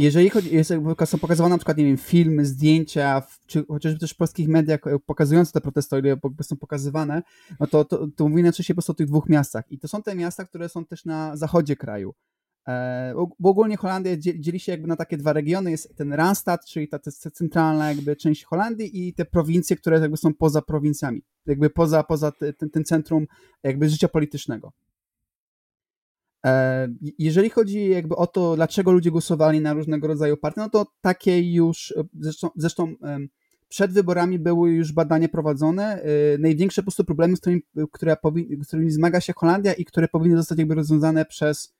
Jeżeli 0.00 0.30
chodzi, 0.30 0.54
jest, 0.54 0.72
są 1.04 1.18
pokazywane 1.18 1.54
na 1.54 1.58
przykład, 1.58 1.78
nie 1.78 1.84
wiem, 1.84 1.96
filmy, 1.96 2.44
zdjęcia, 2.44 3.22
czy 3.46 3.64
chociażby 3.66 3.98
też 3.98 4.10
w 4.10 4.16
polskich 4.16 4.48
mediach 4.48 4.86
e, 4.86 4.98
pokazujące 4.98 5.52
te 5.52 5.60
protesty, 5.60 5.96
o 5.96 5.98
ile 5.98 6.16
są 6.42 6.56
pokazywane, 6.56 7.22
no 7.60 7.66
to, 7.66 7.84
to, 7.84 8.06
to 8.16 8.28
mówi 8.28 8.42
najczęściej 8.42 8.74
po 8.74 8.78
prostu 8.78 8.92
o 8.92 8.94
tych 8.94 9.06
dwóch 9.06 9.28
miastach. 9.28 9.72
I 9.72 9.78
to 9.78 9.88
są 9.88 10.02
te 10.02 10.14
miasta, 10.14 10.44
które 10.44 10.68
są 10.68 10.84
też 10.84 11.04
na 11.04 11.36
zachodzie 11.36 11.76
kraju. 11.76 12.14
E, 12.68 13.14
bo 13.38 13.50
ogólnie 13.50 13.76
Holandia 13.76 14.16
dzieli 14.16 14.60
się 14.60 14.72
jakby 14.72 14.88
na 14.88 14.96
takie 14.96 15.16
dwa 15.16 15.32
regiony. 15.32 15.70
Jest 15.70 15.96
ten 15.96 16.12
Randstad, 16.12 16.66
czyli 16.66 16.88
ta, 16.88 16.98
ta 16.98 17.10
centralna 17.30 17.88
jakby 17.88 18.16
część 18.16 18.44
Holandii 18.44 19.08
i 19.08 19.14
te 19.14 19.24
prowincje, 19.24 19.76
które 19.76 20.00
jakby 20.00 20.16
są 20.16 20.34
poza 20.34 20.62
prowincjami, 20.62 21.22
jakby 21.46 21.70
poza, 21.70 22.02
poza 22.02 22.32
ten, 22.32 22.70
ten 22.70 22.84
centrum 22.84 23.26
jakby 23.62 23.88
życia 23.88 24.08
politycznego. 24.08 24.72
E, 26.46 26.88
jeżeli 27.18 27.50
chodzi 27.50 27.88
jakby 27.88 28.16
o 28.16 28.26
to, 28.26 28.56
dlaczego 28.56 28.92
ludzie 28.92 29.10
głosowali 29.10 29.60
na 29.60 29.72
różnego 29.72 30.06
rodzaju 30.06 30.36
partie, 30.36 30.60
no 30.60 30.70
to 30.70 30.86
takie 31.00 31.52
już, 31.54 31.94
e, 31.96 32.04
zresztą, 32.20 32.48
zresztą 32.56 32.94
przed 33.68 33.92
wyborami 33.92 34.38
były 34.38 34.70
już 34.70 34.92
badania 34.92 35.28
prowadzone. 35.28 36.02
E, 36.02 36.38
największe 36.38 36.82
po 36.82 36.86
prostu 36.86 37.04
problemy, 37.04 37.36
z 37.36 37.40
którymi, 37.40 37.62
które 37.92 38.16
z 38.62 38.66
którymi 38.66 38.90
zmaga 38.90 39.20
się 39.20 39.32
Holandia 39.36 39.72
i 39.72 39.84
które 39.84 40.08
powinny 40.08 40.36
zostać 40.36 40.58
jakby 40.58 40.74
rozwiązane 40.74 41.24
przez 41.24 41.74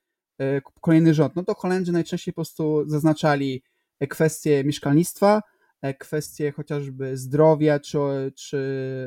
kolejny 0.81 1.13
rząd, 1.13 1.35
no 1.35 1.43
to 1.43 1.53
Holendrzy 1.55 1.91
najczęściej 1.91 2.33
po 2.33 2.35
prostu 2.35 2.83
zaznaczali 2.87 3.63
kwestie 4.09 4.63
mieszkalnictwa, 4.63 5.41
kwestie 5.99 6.51
chociażby 6.51 7.17
zdrowia, 7.17 7.79
czy, 7.79 7.97
czy, 8.35 8.57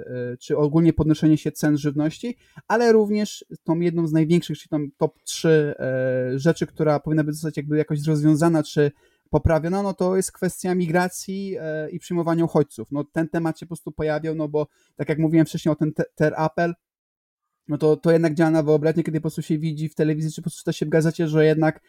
e, 0.07 0.37
czy 0.37 0.57
ogólnie 0.57 0.93
podnoszenie 0.93 1.39
się 1.39 1.53
cen 1.53 1.79
żywności, 1.79 2.37
ale 2.69 2.93
również 2.93 3.45
tą 3.65 3.81
jedną 3.81 4.07
z 4.07 4.13
największych, 4.13 4.59
czyli 4.59 4.69
tą 4.69 4.87
top 4.97 5.23
3 5.23 5.75
e, 5.79 6.39
rzeczy, 6.39 6.67
która 6.67 7.01
powinna 7.01 7.25
być 7.25 7.35
zostać 7.35 7.57
jakby 7.57 7.79
jakoś 7.79 8.07
rozwiązana, 8.07 8.63
czy 8.63 8.91
poprawiona, 9.31 9.83
no 9.83 9.95
to 9.95 10.17
jest 10.17 10.33
kwestia 10.33 10.75
migracji 10.75 11.57
i 11.93 11.99
przyjmowania 11.99 12.45
uchodźców. 12.45 12.89
No 12.93 13.05
ten 13.05 13.29
temat 13.29 13.59
się 13.59 13.67
po 13.67 13.71
prostu 13.71 13.93
pojawiał, 13.93 14.35
no 14.35 14.49
bo 14.49 14.67
tak 14.97 15.09
jak 15.09 15.19
mówiłem 15.19 15.47
wcześniej 15.47 15.73
o 15.73 15.77
ten 15.77 15.93
ter 16.15 16.35
apel, 16.37 16.75
no 17.69 17.79
to, 17.79 17.97
to 17.97 18.11
jednak 18.11 18.35
działa 18.35 18.51
na 18.51 18.63
wyobraźnię, 18.63 19.03
kiedy 19.05 19.19
po 19.19 19.23
prostu 19.23 19.43
się 19.43 19.59
widzi 19.59 19.89
w 19.89 19.95
telewizji, 19.95 20.33
czy 20.33 20.41
po 20.41 20.43
prostu 20.43 20.59
czyta 20.59 20.73
się 20.73 20.87
w 20.87 20.89
gazecie, 20.89 21.29
że 21.29 21.47
jednak 21.47 21.81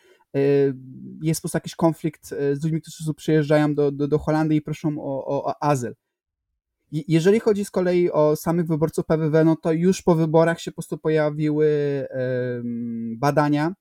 jest 1.22 1.42
po 1.42 1.44
prostu 1.44 1.58
jakiś 1.58 1.76
konflikt 1.76 2.32
y, 2.32 2.56
z 2.56 2.64
ludźmi, 2.64 2.82
którzy 2.82 3.14
przyjeżdżają 3.14 3.76
do, 3.76 3.92
do, 3.92 4.08
do 4.08 4.20
Holandii 4.20 4.58
i 4.58 4.62
proszą 4.62 5.00
o, 5.00 5.26
o, 5.26 5.44
o 5.46 5.64
azyl. 5.64 5.96
Jeżeli 6.92 7.40
chodzi 7.40 7.66
z 7.66 7.72
kolei 7.72 8.12
o 8.12 8.36
samych 8.36 8.68
wyborców 8.68 9.06
PWW, 9.06 9.46
no 9.46 9.56
to 9.56 9.72
już 9.72 10.02
po 10.02 10.16
wyborach 10.16 10.60
się 10.60 10.72
po 10.72 10.76
prostu 10.76 10.98
pojawiły 10.98 11.68
badania, 13.18 13.74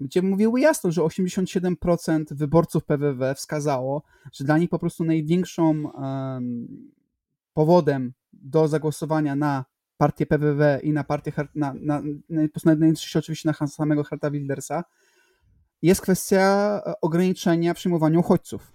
gdzie 0.00 0.22
mówiły 0.22 0.60
jasno, 0.60 0.92
że 0.92 1.02
87% 1.02 2.24
wyborców 2.30 2.84
PWW 2.84 3.34
wskazało, 3.34 4.02
że 4.32 4.44
dla 4.44 4.58
nich 4.58 4.70
po 4.70 4.78
prostu 4.78 5.04
największą 5.04 5.90
powodem 7.54 8.12
do 8.32 8.68
zagłosowania 8.68 9.36
na 9.36 9.64
partię 9.96 10.26
PWW 10.26 10.80
i 10.82 10.92
na 10.92 11.04
partię, 11.04 11.32
na, 11.54 11.74
na, 11.74 12.02
na, 12.28 12.42
na 12.64 12.86
oczywiście 13.18 13.52
na 13.60 13.66
samego 13.66 14.04
Harta 14.04 14.30
Wildersa, 14.30 14.84
jest 15.84 16.00
kwestia 16.00 16.82
e, 16.86 17.00
ograniczenia 17.00 17.74
przyjmowania 17.74 18.18
uchodźców. 18.18 18.72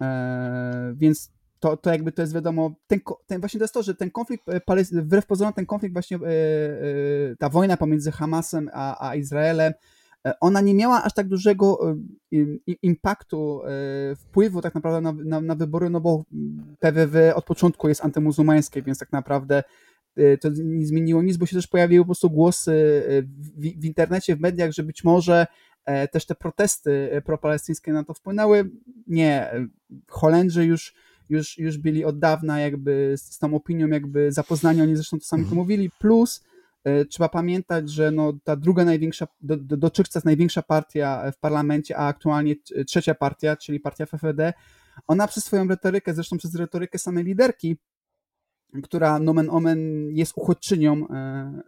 E, 0.00 0.94
więc 0.96 1.32
to, 1.60 1.76
to 1.76 1.90
jakby 1.90 2.12
to 2.12 2.22
jest 2.22 2.34
wiadomo, 2.34 2.74
ten, 2.86 3.00
ten, 3.26 3.40
właśnie 3.40 3.58
to 3.58 3.64
jest 3.64 3.74
to, 3.74 3.82
że 3.82 3.94
ten 3.94 4.10
konflikt, 4.10 4.48
e, 4.48 4.60
wbrew 4.92 5.26
pozorom 5.26 5.52
ten 5.52 5.66
konflikt 5.66 5.92
właśnie, 5.92 6.18
ta 7.38 7.48
wojna 7.48 7.76
pomiędzy 7.76 8.12
Hamasem 8.12 8.70
a, 8.72 9.08
a 9.08 9.14
Izraelem, 9.14 9.72
ona 10.40 10.60
nie 10.60 10.74
miała 10.74 11.04
aż 11.04 11.14
tak 11.14 11.28
dużego 11.28 11.96
impaktu, 12.82 13.60
wpływu 14.16 14.62
tak 14.62 14.74
naprawdę 14.74 15.00
na, 15.00 15.12
na, 15.24 15.40
na 15.40 15.54
wybory, 15.54 15.90
no 15.90 16.00
bo 16.00 16.24
PWW 16.78 17.18
od 17.34 17.44
początku 17.44 17.88
jest 17.88 18.04
antymuzułmańskie, 18.04 18.82
więc 18.82 18.98
tak 18.98 19.12
naprawdę 19.12 19.62
to 20.40 20.48
nie 20.64 20.86
zmieniło 20.86 21.22
nic, 21.22 21.36
bo 21.36 21.46
się 21.46 21.56
też 21.56 21.66
pojawiły 21.66 22.04
po 22.04 22.06
prostu 22.06 22.30
głosy 22.30 23.02
w, 23.38 23.80
w 23.80 23.84
internecie, 23.84 24.36
w 24.36 24.40
mediach, 24.40 24.72
że 24.72 24.82
być 24.82 25.04
może 25.04 25.46
też 26.12 26.26
te 26.26 26.34
protesty 26.34 27.08
e, 27.12 27.22
propalestyńskie 27.22 27.92
na 27.92 28.04
to 28.04 28.14
wpłynęły. 28.14 28.70
Nie, 29.06 29.50
Holendrzy 30.08 30.64
już, 30.66 30.94
już, 31.28 31.58
już 31.58 31.78
byli 31.78 32.04
od 32.04 32.18
dawna 32.18 32.60
jakby 32.60 33.14
z 33.16 33.38
tą 33.38 33.54
opinią 33.54 33.88
jakby 33.88 34.32
zapoznani, 34.32 34.82
oni 34.82 34.96
zresztą 34.96 35.18
to 35.18 35.24
sami 35.24 35.42
mhm. 35.42 35.50
to 35.50 35.62
mówili, 35.62 35.90
plus 35.98 36.44
e, 36.84 37.04
trzeba 37.04 37.28
pamiętać, 37.28 37.90
że 37.90 38.10
no, 38.10 38.32
ta 38.44 38.56
druga 38.56 38.84
największa, 38.84 39.26
do, 39.40 39.56
do, 39.56 39.76
dotychczas 39.76 40.24
największa 40.24 40.62
partia 40.62 41.32
w 41.32 41.38
parlamencie, 41.38 41.96
a 41.96 42.06
aktualnie 42.06 42.54
trzecia 42.86 43.14
partia, 43.14 43.56
czyli 43.56 43.80
partia 43.80 44.06
FFD, 44.06 44.52
ona 45.06 45.28
przez 45.28 45.44
swoją 45.44 45.68
retorykę, 45.68 46.14
zresztą 46.14 46.38
przez 46.38 46.54
retorykę 46.54 46.98
samej 46.98 47.24
liderki, 47.24 47.76
która 48.82 49.18
nomen 49.18 49.50
omen 49.50 50.10
jest 50.10 50.32
uchodźczynią, 50.36 51.08
e, 51.08 51.14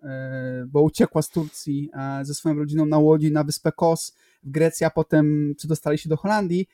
e, 0.02 0.66
bo 0.68 0.82
uciekła 0.82 1.22
z 1.22 1.30
Turcji 1.30 1.90
e, 1.92 2.24
ze 2.24 2.34
swoją 2.34 2.54
rodziną 2.54 2.86
na 2.86 2.98
łodzi 2.98 3.32
na 3.32 3.44
wyspę 3.44 3.72
Kos 3.72 4.16
w 4.42 4.50
Grecji, 4.50 4.86
a 4.86 4.90
potem 4.90 5.54
przedostali 5.56 5.98
się 5.98 6.08
do 6.08 6.16
Holandii. 6.16 6.66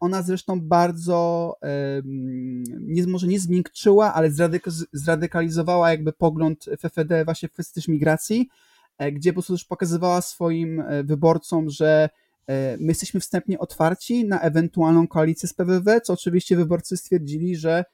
Ona 0.00 0.22
zresztą 0.22 0.60
bardzo, 0.60 1.54
nie, 2.80 3.06
może 3.06 3.26
nie 3.26 3.40
zmiękczyła, 3.40 4.14
ale 4.14 4.30
zradykalizowała 4.92 5.90
jakby 5.90 6.12
pogląd 6.12 6.64
FFD 6.78 7.24
właśnie 7.24 7.48
w 7.48 7.52
kwestii 7.52 7.74
też 7.74 7.88
migracji 7.88 8.48
gdzie 9.12 9.32
po 9.32 9.34
prostu 9.34 9.52
też 9.52 9.64
pokazywała 9.64 10.20
swoim 10.20 10.84
wyborcom, 11.04 11.70
że 11.70 12.08
my 12.78 12.86
jesteśmy 12.88 13.20
wstępnie 13.20 13.58
otwarci 13.58 14.24
na 14.24 14.40
ewentualną 14.40 15.08
koalicję 15.08 15.48
z 15.48 15.54
PWW, 15.54 16.00
co 16.00 16.12
oczywiście 16.12 16.56
wyborcy 16.56 16.96
stwierdzili, 16.96 17.56
że 17.56 17.84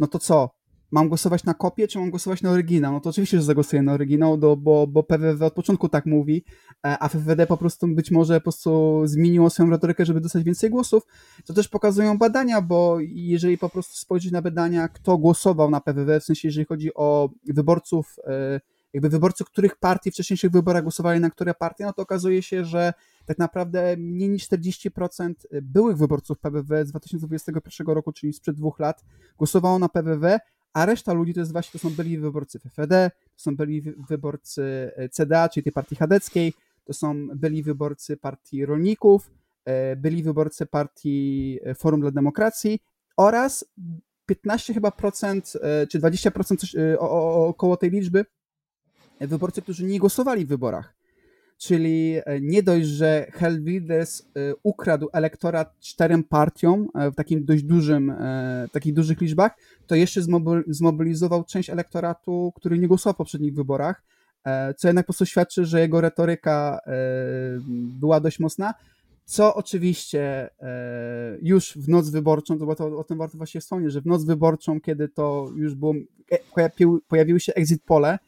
no 0.00 0.06
to 0.06 0.18
co, 0.18 0.57
mam 0.90 1.08
głosować 1.08 1.44
na 1.44 1.54
kopię, 1.54 1.88
czy 1.88 1.98
mam 1.98 2.10
głosować 2.10 2.42
na 2.42 2.50
oryginał? 2.50 2.92
No 2.92 3.00
to 3.00 3.10
oczywiście, 3.10 3.36
że 3.36 3.42
zagłosuję 3.42 3.82
na 3.82 3.92
oryginał, 3.92 4.36
do, 4.36 4.56
bo, 4.56 4.86
bo 4.86 5.02
PWW 5.02 5.44
od 5.44 5.54
początku 5.54 5.88
tak 5.88 6.06
mówi, 6.06 6.44
e, 6.86 6.96
a 7.00 7.08
FWD 7.08 7.46
po 7.46 7.56
prostu 7.56 7.88
być 7.88 8.10
może 8.10 8.34
po 8.34 8.42
prostu 8.42 9.02
zmieniło 9.04 9.50
swoją 9.50 9.70
retorykę, 9.70 10.04
żeby 10.04 10.20
dostać 10.20 10.44
więcej 10.44 10.70
głosów. 10.70 11.02
To 11.46 11.54
też 11.54 11.68
pokazują 11.68 12.18
badania, 12.18 12.62
bo 12.62 12.96
jeżeli 13.00 13.58
po 13.58 13.68
prostu 13.68 13.96
spojrzeć 13.96 14.32
na 14.32 14.42
badania, 14.42 14.88
kto 14.88 15.18
głosował 15.18 15.70
na 15.70 15.80
PWW, 15.80 16.20
w 16.20 16.24
sensie 16.24 16.48
jeżeli 16.48 16.66
chodzi 16.66 16.94
o 16.94 17.30
wyborców, 17.44 18.16
e, 18.26 18.60
jakby 18.92 19.08
wyborcy 19.08 19.44
których 19.44 19.76
partii 19.76 20.10
w 20.10 20.14
wcześniejszych 20.14 20.50
wyborach 20.50 20.82
głosowali 20.82 21.20
na 21.20 21.30
które 21.30 21.54
partie, 21.54 21.84
no 21.84 21.92
to 21.92 22.02
okazuje 22.02 22.42
się, 22.42 22.64
że 22.64 22.92
tak 23.26 23.38
naprawdę 23.38 23.96
mniej 23.96 24.28
niż 24.28 24.48
40% 24.48 25.34
byłych 25.62 25.96
wyborców 25.96 26.38
PWW 26.38 26.86
z 26.86 26.90
2021 26.90 27.86
roku, 27.86 28.12
czyli 28.12 28.32
sprzed 28.32 28.56
dwóch 28.56 28.78
lat, 28.78 29.04
głosowało 29.38 29.78
na 29.78 29.88
PWW, 29.88 30.38
a 30.78 30.86
reszta 30.86 31.12
ludzi 31.12 31.34
to 31.34 31.40
jest 31.40 31.52
właśnie, 31.52 31.80
to 31.80 31.88
są 31.88 31.94
byli 31.94 32.18
wyborcy 32.18 32.58
FFD, 32.58 33.10
to 33.36 33.42
są 33.42 33.56
byli 33.56 33.80
wyborcy 33.82 34.92
e, 34.96 35.08
CDA, 35.08 35.48
czyli 35.48 35.64
tej 35.64 35.72
partii 35.72 35.96
chadeckiej, 35.96 36.54
to 36.84 36.92
są 36.92 37.28
byli 37.34 37.62
wyborcy 37.62 38.16
partii 38.16 38.66
rolników, 38.66 39.30
e, 39.64 39.96
byli 39.96 40.22
wyborcy 40.22 40.66
partii 40.66 41.58
e, 41.64 41.74
Forum 41.74 42.00
dla 42.00 42.10
Demokracji 42.10 42.80
oraz 43.16 43.64
15 44.26 44.74
chyba 44.74 44.90
procent, 44.90 45.52
czy 45.90 46.00
20% 46.00 46.56
coś, 46.56 46.76
około 46.98 47.76
tej 47.76 47.90
liczby 47.90 48.24
wyborcy, 49.20 49.62
którzy 49.62 49.84
nie 49.84 49.98
głosowali 49.98 50.46
w 50.46 50.48
wyborach. 50.48 50.97
Czyli 51.58 52.14
nie 52.40 52.62
dość, 52.62 52.86
że 52.86 53.26
Helvides 53.32 54.28
ukradł 54.62 55.08
elektorat 55.12 55.78
czterem 55.80 56.24
partiom 56.24 56.88
w 57.12 57.14
takim 57.14 57.44
dość 57.44 57.62
dużym, 57.62 58.14
takich 58.72 58.94
dużych 58.94 59.20
liczbach, 59.20 59.52
to 59.86 59.94
jeszcze 59.94 60.20
zmobilizował 60.66 61.44
część 61.44 61.70
elektoratu, 61.70 62.52
który 62.56 62.78
nie 62.78 62.88
głosował 62.88 63.14
w 63.14 63.16
poprzednich 63.16 63.54
wyborach, 63.54 64.02
e, 64.44 64.74
co 64.74 64.88
jednak 64.88 65.04
po 65.04 65.12
prostu 65.12 65.26
świadczy, 65.26 65.64
że 65.64 65.80
jego 65.80 66.00
retoryka 66.00 66.78
e, 66.86 66.92
była 68.00 68.20
dość 68.20 68.40
mocna, 68.40 68.74
co 69.24 69.54
oczywiście 69.54 70.50
e, 70.60 71.38
już 71.42 71.72
w 71.76 71.88
noc 71.88 72.10
wyborczą, 72.10 72.58
to, 72.58 72.74
to 72.74 72.98
o 72.98 73.04
tym 73.04 73.18
warto 73.18 73.38
właśnie 73.38 73.60
wspomnieć, 73.60 73.92
że 73.92 74.00
w 74.00 74.06
noc 74.06 74.24
wyborczą, 74.24 74.80
kiedy 74.80 75.08
to 75.08 75.50
już 75.56 75.74
było, 75.74 75.94
pojawiły 77.08 77.40
się 77.40 77.54
exit 77.54 77.82
pole 77.82 78.18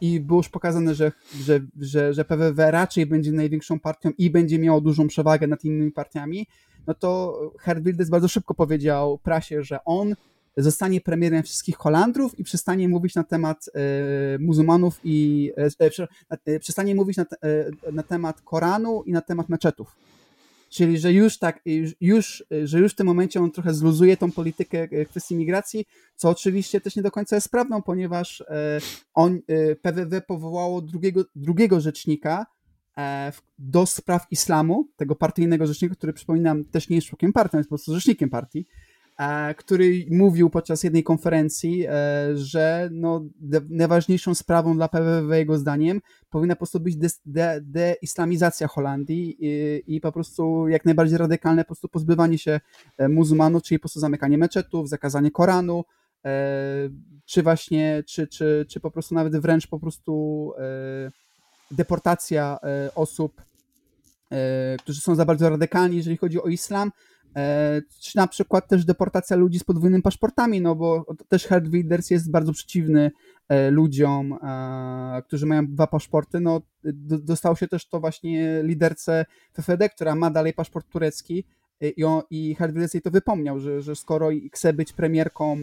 i 0.00 0.20
było 0.20 0.38
już 0.38 0.48
pokazane, 0.48 0.94
że, 0.94 1.12
że, 1.40 1.60
że, 1.80 2.14
że 2.14 2.24
PWW 2.24 2.70
raczej 2.70 3.06
będzie 3.06 3.32
największą 3.32 3.80
partią 3.80 4.10
i 4.18 4.30
będzie 4.30 4.58
miało 4.58 4.80
dużą 4.80 5.08
przewagę 5.08 5.46
nad 5.46 5.64
innymi 5.64 5.92
partiami, 5.92 6.46
no 6.86 6.94
to 6.94 7.40
Herr 7.58 7.82
Wilders 7.82 8.10
bardzo 8.10 8.28
szybko 8.28 8.54
powiedział 8.54 9.18
prasie, 9.18 9.62
że 9.62 9.84
on 9.84 10.14
zostanie 10.56 11.00
premierem 11.00 11.42
wszystkich 11.42 11.76
Holandrów 11.76 12.38
i 12.38 12.44
przestanie 12.44 12.88
mówić 12.88 13.14
na 13.14 13.24
temat 13.24 13.70
e, 13.74 14.38
muzułmanów 14.38 15.00
i 15.04 15.50
e, 15.80 15.90
e, 16.46 16.60
przestanie 16.60 16.94
mówić 16.94 17.16
na, 17.16 17.26
na 17.92 18.02
temat 18.02 18.40
Koranu 18.40 19.02
i 19.06 19.12
na 19.12 19.20
temat 19.20 19.48
meczetów. 19.48 19.96
Czyli, 20.68 20.98
że 20.98 21.12
już 21.12 21.38
tak, 21.38 21.60
już, 22.00 22.44
że 22.64 22.78
już 22.78 22.92
w 22.92 22.96
tym 22.96 23.06
momencie 23.06 23.40
on 23.40 23.50
trochę 23.50 23.74
zluzuje 23.74 24.16
tą 24.16 24.32
politykę 24.32 24.88
kwestii 25.04 25.36
migracji, 25.36 25.84
co 26.16 26.28
oczywiście 26.30 26.80
też 26.80 26.96
nie 26.96 27.02
do 27.02 27.10
końca 27.10 27.36
jest 27.36 27.50
prawdą, 27.50 27.82
ponieważ 27.82 28.44
on, 29.14 29.40
PWW 29.82 30.20
powołało 30.26 30.82
drugiego, 30.82 31.24
drugiego 31.36 31.80
rzecznika 31.80 32.46
do 33.58 33.86
spraw 33.86 34.26
islamu, 34.30 34.88
tego 34.96 35.14
partyjnego 35.16 35.66
rzecznika, 35.66 35.94
który 35.94 36.12
przypominam 36.12 36.64
też 36.64 36.88
nie 36.88 36.96
jest 36.96 37.08
członkiem 37.08 37.32
partii, 37.32 37.56
jest 37.56 37.68
po 37.68 37.70
prostu 37.70 37.94
rzecznikiem 37.94 38.30
partii, 38.30 38.66
E, 38.66 38.87
który 39.56 40.06
mówił 40.10 40.50
podczas 40.50 40.84
jednej 40.84 41.02
konferencji, 41.02 41.86
e, 41.86 41.90
że 42.34 42.88
no, 42.92 43.24
najważniejszą 43.68 44.34
sprawą 44.34 44.76
dla 44.76 44.88
PWW 44.88 45.32
jego 45.32 45.58
zdaniem 45.58 46.00
powinna 46.30 46.54
po 46.54 46.58
prostu 46.58 46.80
być 46.80 46.96
deislamizacja 47.62 48.66
de, 48.66 48.68
de 48.68 48.74
Holandii 48.74 49.36
i, 49.40 49.82
i, 49.96 50.00
po 50.00 50.12
prostu 50.12 50.68
jak 50.68 50.84
najbardziej 50.84 51.18
radykalne 51.18 51.64
po 51.64 51.66
prostu 51.66 51.88
pozbywanie 51.88 52.38
się 52.38 52.60
e, 52.98 53.08
muzułmanów, 53.08 53.62
czyli 53.62 53.78
po 53.78 53.82
prostu 53.82 54.00
zamykanie 54.00 54.38
meczetów, 54.38 54.88
zakazanie 54.88 55.30
Koranu, 55.30 55.84
czy 57.24 57.42
właśnie, 57.42 58.02
czy, 58.06 58.26
czy, 58.26 58.66
czy 58.68 58.80
po 58.80 58.90
prostu 58.90 59.14
nawet 59.14 59.36
wręcz 59.36 59.66
po 59.66 59.80
prostu 59.80 60.52
deportacja 61.70 62.58
osób, 62.94 63.42
którzy 64.78 65.00
są 65.00 65.14
za 65.14 65.24
bardzo 65.24 65.50
radykalni, 65.50 65.96
jeżeli 65.96 66.16
chodzi 66.16 66.42
o 66.42 66.46
islam, 66.46 66.90
E, 67.17 67.17
czy 68.00 68.16
na 68.16 68.26
przykład 68.26 68.68
też 68.68 68.84
deportacja 68.84 69.36
ludzi 69.36 69.58
z 69.58 69.64
podwójnymi 69.64 70.02
paszportami, 70.02 70.60
no 70.60 70.74
bo 70.74 71.06
też 71.28 71.46
Herd 71.46 71.68
Wilders 71.68 72.10
jest 72.10 72.30
bardzo 72.30 72.52
przeciwny 72.52 73.10
e, 73.48 73.70
ludziom, 73.70 74.32
e, 74.32 75.22
którzy 75.26 75.46
mają 75.46 75.66
dwa 75.66 75.86
paszporty. 75.86 76.40
No, 76.40 76.60
dostało 77.02 77.56
się 77.56 77.68
też 77.68 77.88
to 77.88 78.00
właśnie 78.00 78.62
liderce 78.62 79.26
FFD, 79.52 79.88
która 79.88 80.14
ma 80.14 80.30
dalej 80.30 80.52
paszport 80.52 80.88
turecki 80.88 81.44
i, 81.96 82.04
on, 82.04 82.22
i 82.30 82.54
Herd 82.54 82.72
Wilders 82.72 82.94
jej 82.94 83.02
to 83.02 83.10
wypomniał, 83.10 83.60
że, 83.60 83.82
że 83.82 83.96
skoro 83.96 84.28
chce 84.52 84.72
być 84.72 84.92
premierką 84.92 85.62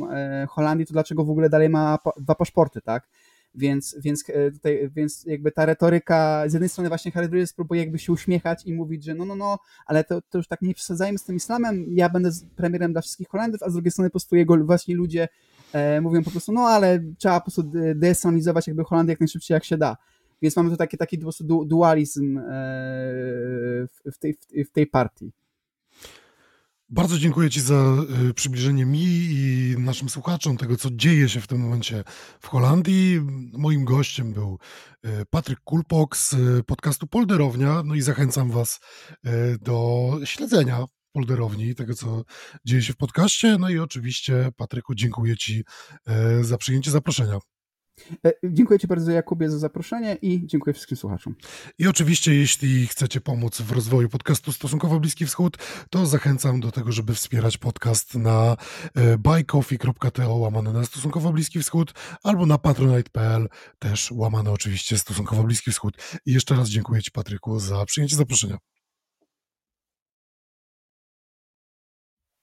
Holandii, 0.50 0.86
to 0.86 0.94
dlaczego 0.94 1.26
w 1.26 1.30
ogóle 1.30 1.50
dalej 1.50 1.70
ma 1.70 1.98
dwa 2.18 2.36
paszporty, 2.36 2.82
tak? 2.82 3.08
Więc, 3.58 3.96
więc, 4.04 4.24
e, 4.30 4.52
tutaj, 4.52 4.90
więc 4.96 5.26
jakby 5.26 5.52
ta 5.52 5.66
retoryka, 5.66 6.44
z 6.48 6.54
jednej 6.54 6.70
strony 6.70 6.90
właśnie 6.90 7.12
Harry 7.12 7.46
próbuje 7.56 7.82
jakby 7.82 8.00
się 8.00 8.12
uśmiechać 8.14 8.66
i 8.66 8.74
mówić, 8.74 9.04
że 9.04 9.16
no, 9.16 9.26
no, 9.26 9.36
no, 9.36 9.58
ale 9.86 10.04
to, 10.04 10.22
to 10.22 10.38
już 10.38 10.48
tak 10.48 10.62
nie 10.62 10.74
przesadzajmy 10.74 11.18
z 11.18 11.24
tym 11.24 11.36
islamem, 11.36 11.86
ja 11.90 12.10
będę 12.10 12.30
premierem 12.56 12.92
dla 12.92 13.02
wszystkich 13.02 13.28
Holendrów, 13.28 13.64
a 13.64 13.70
z 13.70 13.74
drugiej 13.74 13.92
strony 13.92 14.10
po 14.10 14.14
prostu 14.14 14.36
jego 14.36 14.66
właśnie 14.66 14.96
ludzie 14.96 15.28
e, 15.74 16.02
mówią 16.02 16.24
po 16.24 16.32
prostu, 16.32 16.52
no 16.52 16.62
ale 16.62 17.04
trzeba 17.18 17.40
po 17.40 17.52
prostu 17.52 17.72
deislamizować 17.96 18.68
jakby 18.68 18.84
Holandię 18.84 19.12
jak 19.12 19.20
najszybciej 19.20 19.56
jak 19.56 19.64
się 19.64 19.78
da. 19.78 19.98
Więc 20.42 20.56
mamy 20.56 20.70
tu 20.70 20.78
taki, 20.78 20.98
taki 20.98 21.18
po 21.18 21.22
prostu 21.22 21.66
dualizm 21.66 22.38
e, 22.38 22.44
w, 24.06 24.18
tej, 24.20 24.38
w 24.66 24.72
tej 24.72 24.88
partii. 24.88 25.32
Bardzo 26.96 27.18
dziękuję 27.18 27.50
Ci 27.50 27.62
za 27.62 27.96
y, 28.30 28.34
przybliżenie 28.34 28.86
mi 28.86 29.04
i 29.04 29.76
naszym 29.78 30.10
słuchaczom 30.10 30.58
tego, 30.58 30.78
co 30.78 30.90
dzieje 30.92 31.30
się 31.30 31.42
w 31.42 31.48
tym 31.48 31.60
momencie 31.60 32.04
w 32.40 32.48
Holandii. 32.48 33.22
Moim 33.54 33.86
gościem 33.86 34.34
był 34.34 34.60
y, 35.06 35.10
Patryk 35.30 35.60
Kulpok 35.60 36.18
z 36.18 36.34
y, 36.34 36.64
podcastu 36.64 37.08
Polderownia. 37.08 37.84
No 37.86 37.96
i 37.96 38.02
zachęcam 38.02 38.52
Was 38.52 38.80
do 39.62 40.12
śledzenia 40.24 40.86
Polderowni, 41.12 41.76
tego 41.76 41.94
co 41.94 42.24
dzieje 42.66 42.82
się 42.82 42.94
w 42.94 42.98
podcaście. 42.98 43.58
No 43.60 43.70
i 43.70 43.80
oczywiście, 43.80 44.50
Patryku, 44.58 44.96
dziękuję 44.96 45.38
Ci 45.38 45.64
za 46.42 46.58
przyjęcie 46.58 46.92
zaproszenia. 46.92 47.40
E, 48.26 48.34
dziękuję 48.44 48.80
Ci 48.80 48.88
bardzo, 48.88 49.12
Jakubie, 49.12 49.50
za 49.50 49.60
zaproszenie 49.60 50.18
i 50.22 50.48
dziękuję 50.48 50.74
wszystkim 50.74 50.98
słuchaczom. 50.98 51.36
I 51.80 51.88
oczywiście, 51.88 52.36
jeśli 52.36 52.88
chcecie 52.88 53.22
pomóc 53.22 53.62
w 53.62 53.72
rozwoju 53.72 54.10
podcastu 54.10 54.52
Stosunkowo 54.52 55.00
Bliski 55.00 55.26
Wschód, 55.26 55.58
to 55.90 56.06
zachęcam 56.06 56.60
do 56.60 56.72
tego, 56.72 56.92
żeby 56.92 57.14
wspierać 57.14 57.58
podcast 57.58 58.16
na 58.16 58.58
e, 58.96 59.18
buycoffee.to 59.18 60.36
łamane 60.36 60.74
na 60.74 60.86
Stosunkowo 60.86 61.34
Bliski 61.34 61.60
Wschód 61.60 61.94
albo 62.24 62.46
na 62.46 62.58
patronite.pl 62.58 63.48
też 63.80 64.12
łamane 64.12 64.52
oczywiście 64.52 64.98
Stosunkowo 64.98 65.44
Bliski 65.44 65.72
Wschód. 65.72 65.98
I 66.26 66.34
jeszcze 66.34 66.56
raz 66.56 66.70
dziękuję 66.70 67.02
Ci, 67.02 67.12
Patryku, 67.12 67.60
za 67.60 67.86
przyjęcie 67.86 68.16
zaproszenia. 68.16 68.75